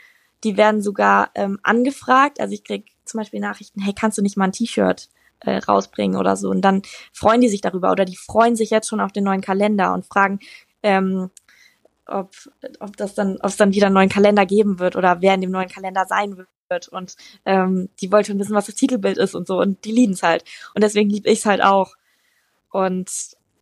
[0.42, 2.40] Die werden sogar ähm, angefragt.
[2.40, 5.08] Also ich krieg zum Beispiel Nachrichten, hey, kannst du nicht mal ein T-Shirt
[5.40, 6.50] äh, rausbringen oder so?
[6.50, 6.82] Und dann
[7.12, 10.06] freuen die sich darüber oder die freuen sich jetzt schon auf den neuen Kalender und
[10.06, 10.40] fragen,
[10.82, 11.30] ähm,
[12.06, 12.34] ob,
[12.80, 15.40] ob das dann, ob es dann wieder einen neuen Kalender geben wird oder wer in
[15.40, 16.36] dem neuen Kalender sein
[16.68, 16.88] wird.
[16.88, 19.60] Und ähm, die schon wissen, was das Titelbild ist und so.
[19.60, 20.44] Und die lieben es halt.
[20.74, 21.94] Und deswegen liebe ich es halt auch.
[22.70, 23.10] Und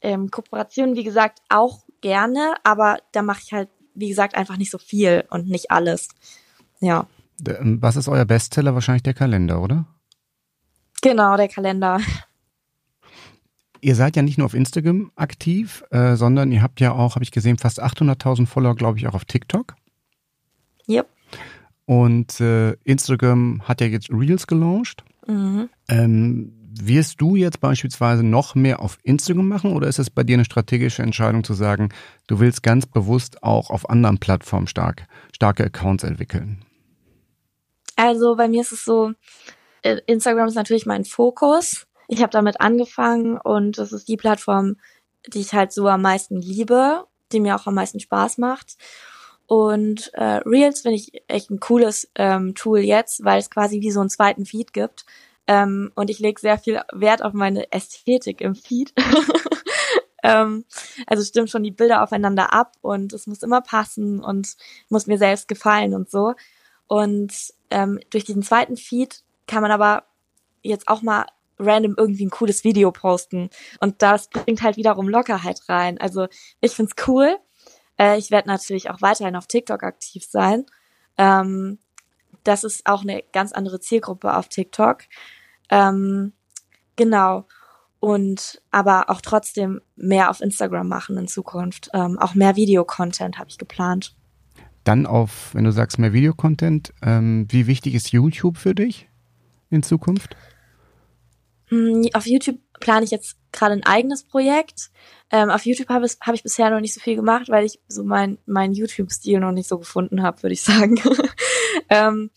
[0.00, 4.70] ähm, Kooperationen, wie gesagt, auch gerne, aber da mache ich halt, wie gesagt, einfach nicht
[4.70, 6.08] so viel und nicht alles.
[6.80, 7.06] Ja.
[7.46, 8.74] Ähm, was ist euer Bestseller?
[8.74, 9.86] Wahrscheinlich der Kalender, oder?
[11.02, 12.00] Genau, der Kalender.
[13.80, 17.22] Ihr seid ja nicht nur auf Instagram aktiv, äh, sondern ihr habt ja auch, habe
[17.22, 19.76] ich gesehen, fast 800.000 Follower, glaube ich, auch auf TikTok.
[20.88, 21.06] Yep.
[21.84, 25.04] Und äh, Instagram hat ja jetzt Reels gelauncht.
[25.26, 25.68] Mhm.
[25.88, 30.34] Ähm, wirst du jetzt beispielsweise noch mehr auf Instagram machen oder ist es bei dir
[30.34, 31.88] eine strategische Entscheidung zu sagen,
[32.26, 36.64] du willst ganz bewusst auch auf anderen Plattformen stark, starke Accounts entwickeln?
[37.98, 39.12] Also bei mir ist es so,
[39.82, 41.88] äh, Instagram ist natürlich mein Fokus.
[42.06, 44.76] Ich habe damit angefangen und das ist die Plattform,
[45.26, 48.76] die ich halt so am meisten liebe, die mir auch am meisten Spaß macht.
[49.46, 53.90] Und äh, Reels finde ich echt ein cooles ähm, Tool jetzt, weil es quasi wie
[53.90, 55.04] so einen zweiten Feed gibt.
[55.48, 58.92] Ähm, und ich lege sehr viel Wert auf meine Ästhetik im Feed.
[60.22, 60.64] ähm,
[61.08, 64.54] also stimmt schon die Bilder aufeinander ab und es muss immer passen und
[64.88, 66.34] muss mir selbst gefallen und so.
[66.88, 67.32] Und
[67.70, 70.04] ähm, durch diesen zweiten Feed kann man aber
[70.62, 71.26] jetzt auch mal
[71.58, 73.50] random irgendwie ein cooles Video posten.
[73.80, 75.98] Und das bringt halt wiederum Lockerheit rein.
[76.00, 76.26] Also
[76.60, 77.36] ich find's cool.
[77.98, 80.66] Äh, ich werde natürlich auch weiterhin auf TikTok aktiv sein.
[81.16, 81.78] Ähm,
[82.44, 85.02] das ist auch eine ganz andere Zielgruppe auf TikTok.
[85.70, 86.32] Ähm,
[86.96, 87.46] genau.
[88.00, 91.90] Und aber auch trotzdem mehr auf Instagram machen in Zukunft.
[91.92, 94.14] Ähm, auch mehr Videocontent habe ich geplant.
[94.88, 99.06] Dann auf, wenn du sagst mehr Videocontent, ähm, wie wichtig ist YouTube für dich
[99.68, 100.34] in Zukunft?
[101.66, 104.88] Hm, auf YouTube plane ich jetzt gerade ein eigenes Projekt.
[105.30, 108.02] Ähm, auf YouTube habe hab ich bisher noch nicht so viel gemacht, weil ich so
[108.02, 110.98] mein, mein YouTube-Stil noch nicht so gefunden habe, würde ich sagen.
[111.90, 112.30] ähm,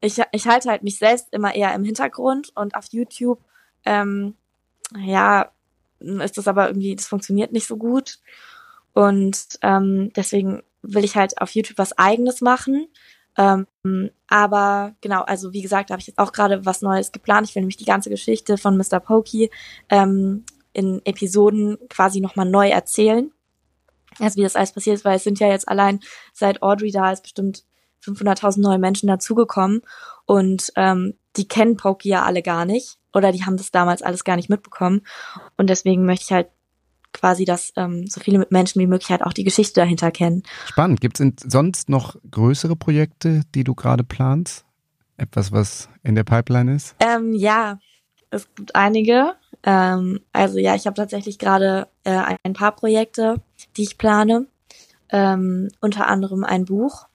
[0.00, 3.44] ich, ich halte halt mich selbst immer eher im Hintergrund und auf YouTube,
[3.84, 4.34] ähm,
[4.98, 5.52] ja,
[6.00, 8.18] ist das aber irgendwie, das funktioniert nicht so gut.
[8.94, 12.88] Und ähm, deswegen will ich halt auf YouTube was eigenes machen.
[13.38, 13.66] Ähm,
[14.28, 17.48] aber genau, also wie gesagt, habe ich jetzt auch gerade was Neues geplant.
[17.48, 19.00] Ich will nämlich die ganze Geschichte von Mr.
[19.00, 19.50] Pokey
[19.88, 23.30] ähm, in Episoden quasi nochmal neu erzählen.
[24.18, 26.00] also wie das alles passiert ist, weil es sind ja jetzt allein
[26.32, 27.64] seit Audrey da ist bestimmt
[28.04, 29.82] 500.000 neue Menschen dazugekommen
[30.26, 34.24] und ähm, die kennen Pokey ja alle gar nicht oder die haben das damals alles
[34.24, 35.02] gar nicht mitbekommen
[35.56, 36.48] und deswegen möchte ich halt
[37.12, 40.42] quasi, dass ähm, so viele Menschen wie möglich halt auch die Geschichte dahinter kennen.
[40.66, 41.00] Spannend.
[41.00, 44.64] Gibt es sonst noch größere Projekte, die du gerade planst?
[45.16, 46.96] Etwas, was in der Pipeline ist?
[47.00, 47.78] Ähm, ja,
[48.30, 49.34] es gibt einige.
[49.62, 53.36] Ähm, also ja, ich habe tatsächlich gerade äh, ein paar Projekte,
[53.76, 54.46] die ich plane.
[55.10, 57.06] Ähm, unter anderem ein Buch,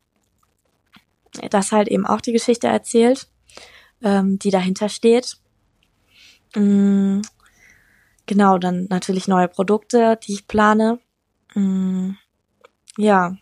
[1.50, 3.28] das halt eben auch die Geschichte erzählt,
[4.04, 5.38] ähm, die dahinter steht.
[6.56, 7.24] Mhm.
[8.28, 11.00] Genau, dann natürlich neue Produkte, die ich plane.
[11.56, 12.18] Mhm.
[12.98, 13.36] Ja,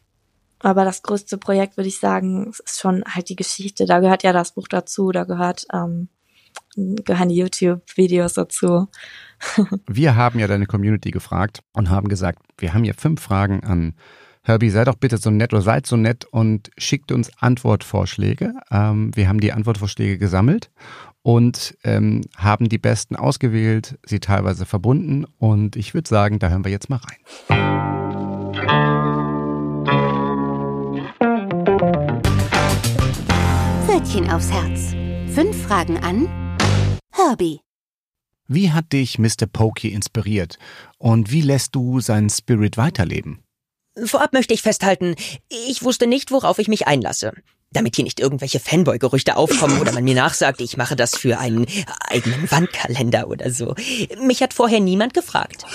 [0.59, 3.85] aber das größte Projekt würde ich sagen, ist schon halt die Geschichte.
[3.85, 6.09] Da gehört ja das Buch dazu, da gehört ähm,
[6.75, 8.87] gehören die YouTube-Videos dazu.
[9.87, 13.95] wir haben ja deine Community gefragt und haben gesagt, wir haben hier fünf Fragen an
[14.45, 18.53] Herbie, sei doch bitte so nett oder seid so nett und schickt uns Antwortvorschläge.
[18.69, 20.69] Ähm, wir haben die Antwortvorschläge gesammelt
[21.23, 26.63] und ähm, haben die besten ausgewählt, sie teilweise verbunden und ich würde sagen, da hören
[26.63, 27.17] wir jetzt mal rein.
[33.87, 34.93] Pfötchen aufs Herz.
[35.33, 36.27] Fünf Fragen an
[37.11, 37.61] Herbie.
[38.47, 39.47] Wie hat dich Mr.
[39.51, 40.59] Pokey inspiriert
[40.99, 43.44] und wie lässt du seinen Spirit weiterleben?
[44.03, 45.15] Vorab möchte ich festhalten,
[45.49, 47.33] ich wusste nicht, worauf ich mich einlasse.
[47.71, 51.65] Damit hier nicht irgendwelche Fanboy-Gerüchte aufkommen oder man mir nachsagt, ich mache das für einen
[51.99, 53.75] eigenen Wandkalender oder so.
[54.21, 55.65] Mich hat vorher niemand gefragt.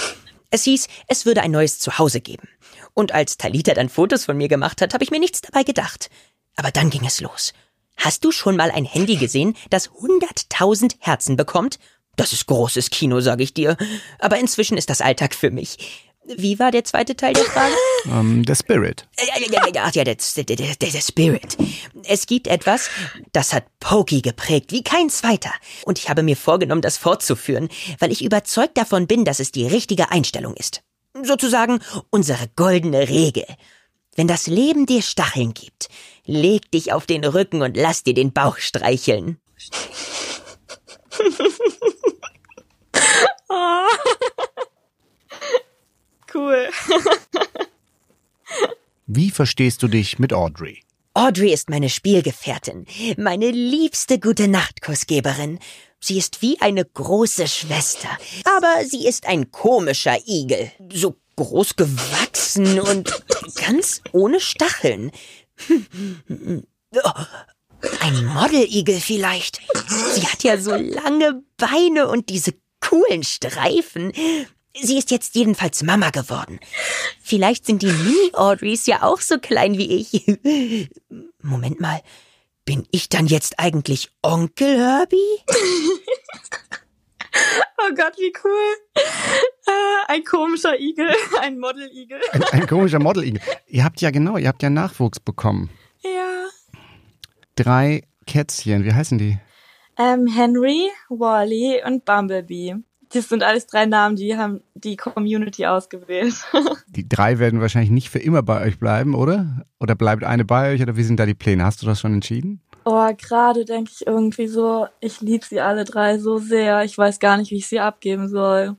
[0.51, 2.49] Es hieß, es würde ein neues Zuhause geben.
[2.95, 6.11] Und als Talita dann Fotos von mir gemacht hat, habe ich mir nichts dabei gedacht.
[6.57, 7.53] Aber dann ging es los.
[7.97, 11.79] Hast du schon mal ein Handy gesehen, das 100.000 Herzen bekommt?
[12.17, 13.77] Das ist großes Kino, sag ich dir.
[14.19, 16.10] Aber inzwischen ist das Alltag für mich.
[16.25, 17.75] Wie war der zweite Teil der Frage?
[18.05, 19.09] Um, ähm, der Spirit.
[19.19, 21.57] Ja, ja, ja, ja, der, der, der, der Spirit.
[22.05, 22.91] Es gibt etwas,
[23.33, 25.51] das hat Pokey geprägt, wie kein zweiter.
[25.85, 27.69] Und ich habe mir vorgenommen, das fortzuführen,
[27.99, 30.83] weil ich überzeugt davon bin, dass es die richtige Einstellung ist.
[31.23, 33.47] Sozusagen unsere goldene Regel.
[34.15, 35.89] Wenn das Leben dir Stacheln gibt,
[36.27, 39.39] leg dich auf den Rücken und lass dir den Bauch streicheln.
[43.49, 43.87] oh.
[46.33, 46.69] Cool.
[49.07, 50.83] Wie verstehst du dich mit Audrey?
[51.15, 55.59] Audrey ist meine Spielgefährtin, meine liebste gute Nachtkussgeberin.
[55.99, 58.09] Sie ist wie eine große Schwester,
[58.45, 63.25] aber sie ist ein komischer Igel, so groß gewachsen und
[63.57, 65.11] ganz ohne Stacheln.
[68.01, 69.61] Ein Modeligel vielleicht.
[70.13, 74.13] Sie hat ja so lange Beine und diese coolen Streifen.
[74.79, 76.61] Sie ist jetzt jedenfalls Mama geworden.
[77.21, 80.27] Vielleicht sind die Mini-Audreys ja auch so klein wie ich.
[81.43, 82.01] Moment mal.
[82.65, 85.17] Bin ich dann jetzt eigentlich Onkel Herbie?
[87.79, 88.77] oh Gott, wie cool.
[89.67, 91.11] Äh, ein komischer Igel,
[91.41, 92.21] ein Model-Igel.
[92.33, 93.41] Ein, ein komischer Model-Igel.
[93.67, 95.71] Ihr habt ja genau, ihr habt ja Nachwuchs bekommen.
[96.03, 96.47] Ja.
[97.57, 99.39] Drei Kätzchen, wie heißen die?
[99.99, 102.77] Ähm, Henry, Wally und Bumblebee.
[103.13, 106.35] Das sind alles drei Namen, die haben die Community ausgewählt.
[106.87, 109.67] Die drei werden wahrscheinlich nicht für immer bei euch bleiben, oder?
[109.81, 111.65] Oder bleibt eine bei euch oder wie sind da die Pläne?
[111.65, 112.61] Hast du das schon entschieden?
[112.85, 116.85] Oh, gerade denke ich irgendwie so, ich liebe sie alle drei so sehr.
[116.85, 118.77] Ich weiß gar nicht, wie ich sie abgeben soll.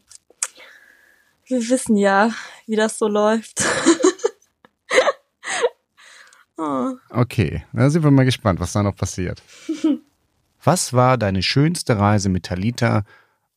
[1.46, 2.32] Wir wissen ja,
[2.66, 3.64] wie das so läuft.
[6.58, 6.94] oh.
[7.10, 9.42] Okay, da sind wir mal gespannt, was da noch passiert.
[10.64, 13.04] Was war deine schönste Reise mit Talita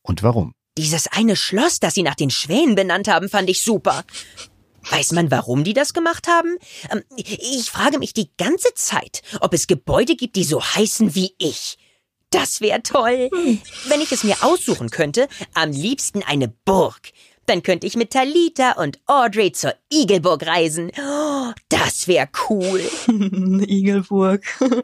[0.01, 0.55] und warum?
[0.77, 4.03] Dieses eine Schloss, das sie nach den Schwänen benannt haben, fand ich super.
[4.89, 6.57] Weiß man, warum die das gemacht haben?
[6.91, 11.33] Ähm, ich frage mich die ganze Zeit, ob es Gebäude gibt, die so heißen wie
[11.37, 11.77] ich.
[12.29, 13.29] Das wäre toll.
[13.87, 17.11] Wenn ich es mir aussuchen könnte, am liebsten eine Burg.
[17.45, 20.91] Dann könnte ich mit Talita und Audrey zur Igelburg reisen.
[20.97, 22.81] Oh, das wäre cool.
[23.67, 24.43] Igelburg.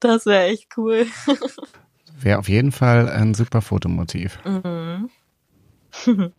[0.00, 1.06] Das wäre echt cool.
[2.22, 4.38] Wäre auf jeden Fall ein super Fotomotiv.
[4.44, 5.10] Mhm.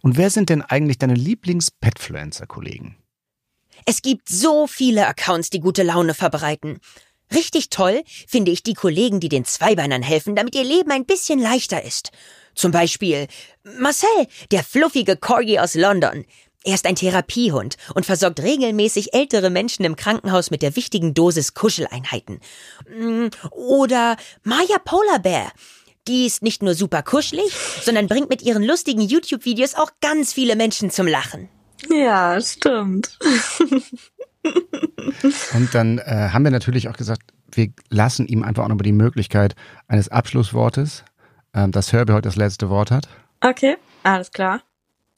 [0.00, 2.96] Und wer sind denn eigentlich deine Lieblings-Petfluencer-Kollegen?
[3.86, 6.78] Es gibt so viele Accounts, die gute Laune verbreiten.
[7.32, 11.38] Richtig toll finde ich die Kollegen, die den Zweibeinern helfen, damit ihr Leben ein bisschen
[11.38, 12.10] leichter ist.
[12.54, 13.28] Zum Beispiel
[13.78, 16.26] Marcel, der fluffige Corgi aus London.
[16.64, 21.54] Er ist ein Therapiehund und versorgt regelmäßig ältere Menschen im Krankenhaus mit der wichtigen Dosis
[21.54, 22.38] Kuscheleinheiten.
[22.88, 25.50] Mm, oder Maya Polar Bear.
[26.08, 27.52] Die ist nicht nur super kuschelig,
[27.82, 31.48] sondern bringt mit ihren lustigen YouTube-Videos auch ganz viele Menschen zum Lachen.
[31.90, 33.18] Ja, stimmt.
[35.54, 38.92] Und dann äh, haben wir natürlich auch gesagt, wir lassen ihm einfach auch nochmal die
[38.92, 39.54] Möglichkeit
[39.86, 41.04] eines Abschlusswortes,
[41.52, 43.08] äh, dass Herbie heute das letzte Wort hat.
[43.40, 44.62] Okay, alles klar.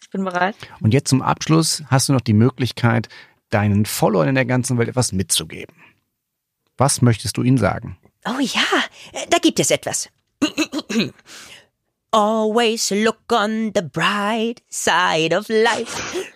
[0.05, 0.55] Ich bin bereit.
[0.82, 3.09] Und jetzt zum Abschluss hast du noch die Möglichkeit,
[3.48, 5.74] deinen Followern in der ganzen Welt etwas mitzugeben.
[6.76, 7.96] Was möchtest du ihnen sagen?
[8.26, 8.66] Oh ja,
[9.30, 10.11] da gibt es etwas.
[12.11, 15.96] Always look on the bright side of life.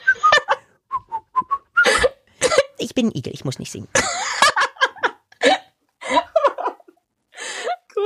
[2.80, 3.88] Ich bin ein Igel, ich muss nicht singen.
[7.96, 8.04] Cool.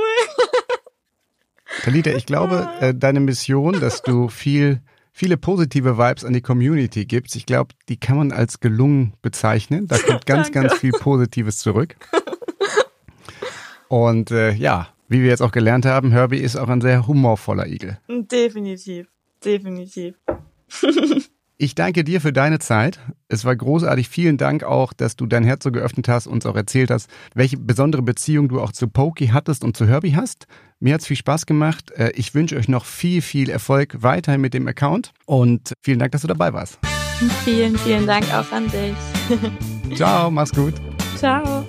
[1.83, 4.81] Talita, ich glaube, äh, deine Mission, dass du viel,
[5.13, 9.87] viele positive Vibes an die Community gibst, ich glaube, die kann man als gelungen bezeichnen.
[9.87, 11.95] Da kommt ganz, ganz viel Positives zurück.
[13.87, 17.67] Und äh, ja, wie wir jetzt auch gelernt haben, Herbie ist auch ein sehr humorvoller
[17.67, 17.99] Igel.
[18.09, 19.07] Definitiv.
[19.45, 20.15] Definitiv.
[21.57, 22.99] Ich danke dir für deine Zeit.
[23.29, 24.09] Es war großartig.
[24.09, 27.57] Vielen Dank auch, dass du dein Herz so geöffnet hast, uns auch erzählt hast, welche
[27.57, 30.47] besondere Beziehung du auch zu Pokey hattest und zu Herbie hast.
[30.79, 31.91] Mir hat's viel Spaß gemacht.
[31.91, 36.11] Äh, Ich wünsche euch noch viel, viel Erfolg weiterhin mit dem Account und vielen Dank,
[36.11, 36.79] dass du dabei warst.
[37.45, 39.95] Vielen, vielen Dank auch an dich.
[39.95, 40.73] Ciao, mach's gut.
[41.15, 41.63] Ciao.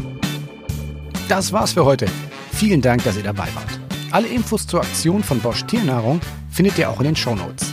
[1.28, 2.06] Das war's für heute.
[2.52, 3.78] Vielen Dank, dass ihr dabei wart.
[4.10, 6.20] Alle Infos zur Aktion von Bosch Tiernahrung
[6.50, 7.72] findet ihr auch in den Shownotes.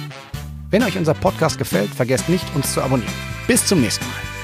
[0.72, 3.13] Wenn euch unser Podcast gefällt, vergesst nicht, uns zu abonnieren.
[3.45, 4.40] Bis zum nächsten Mal.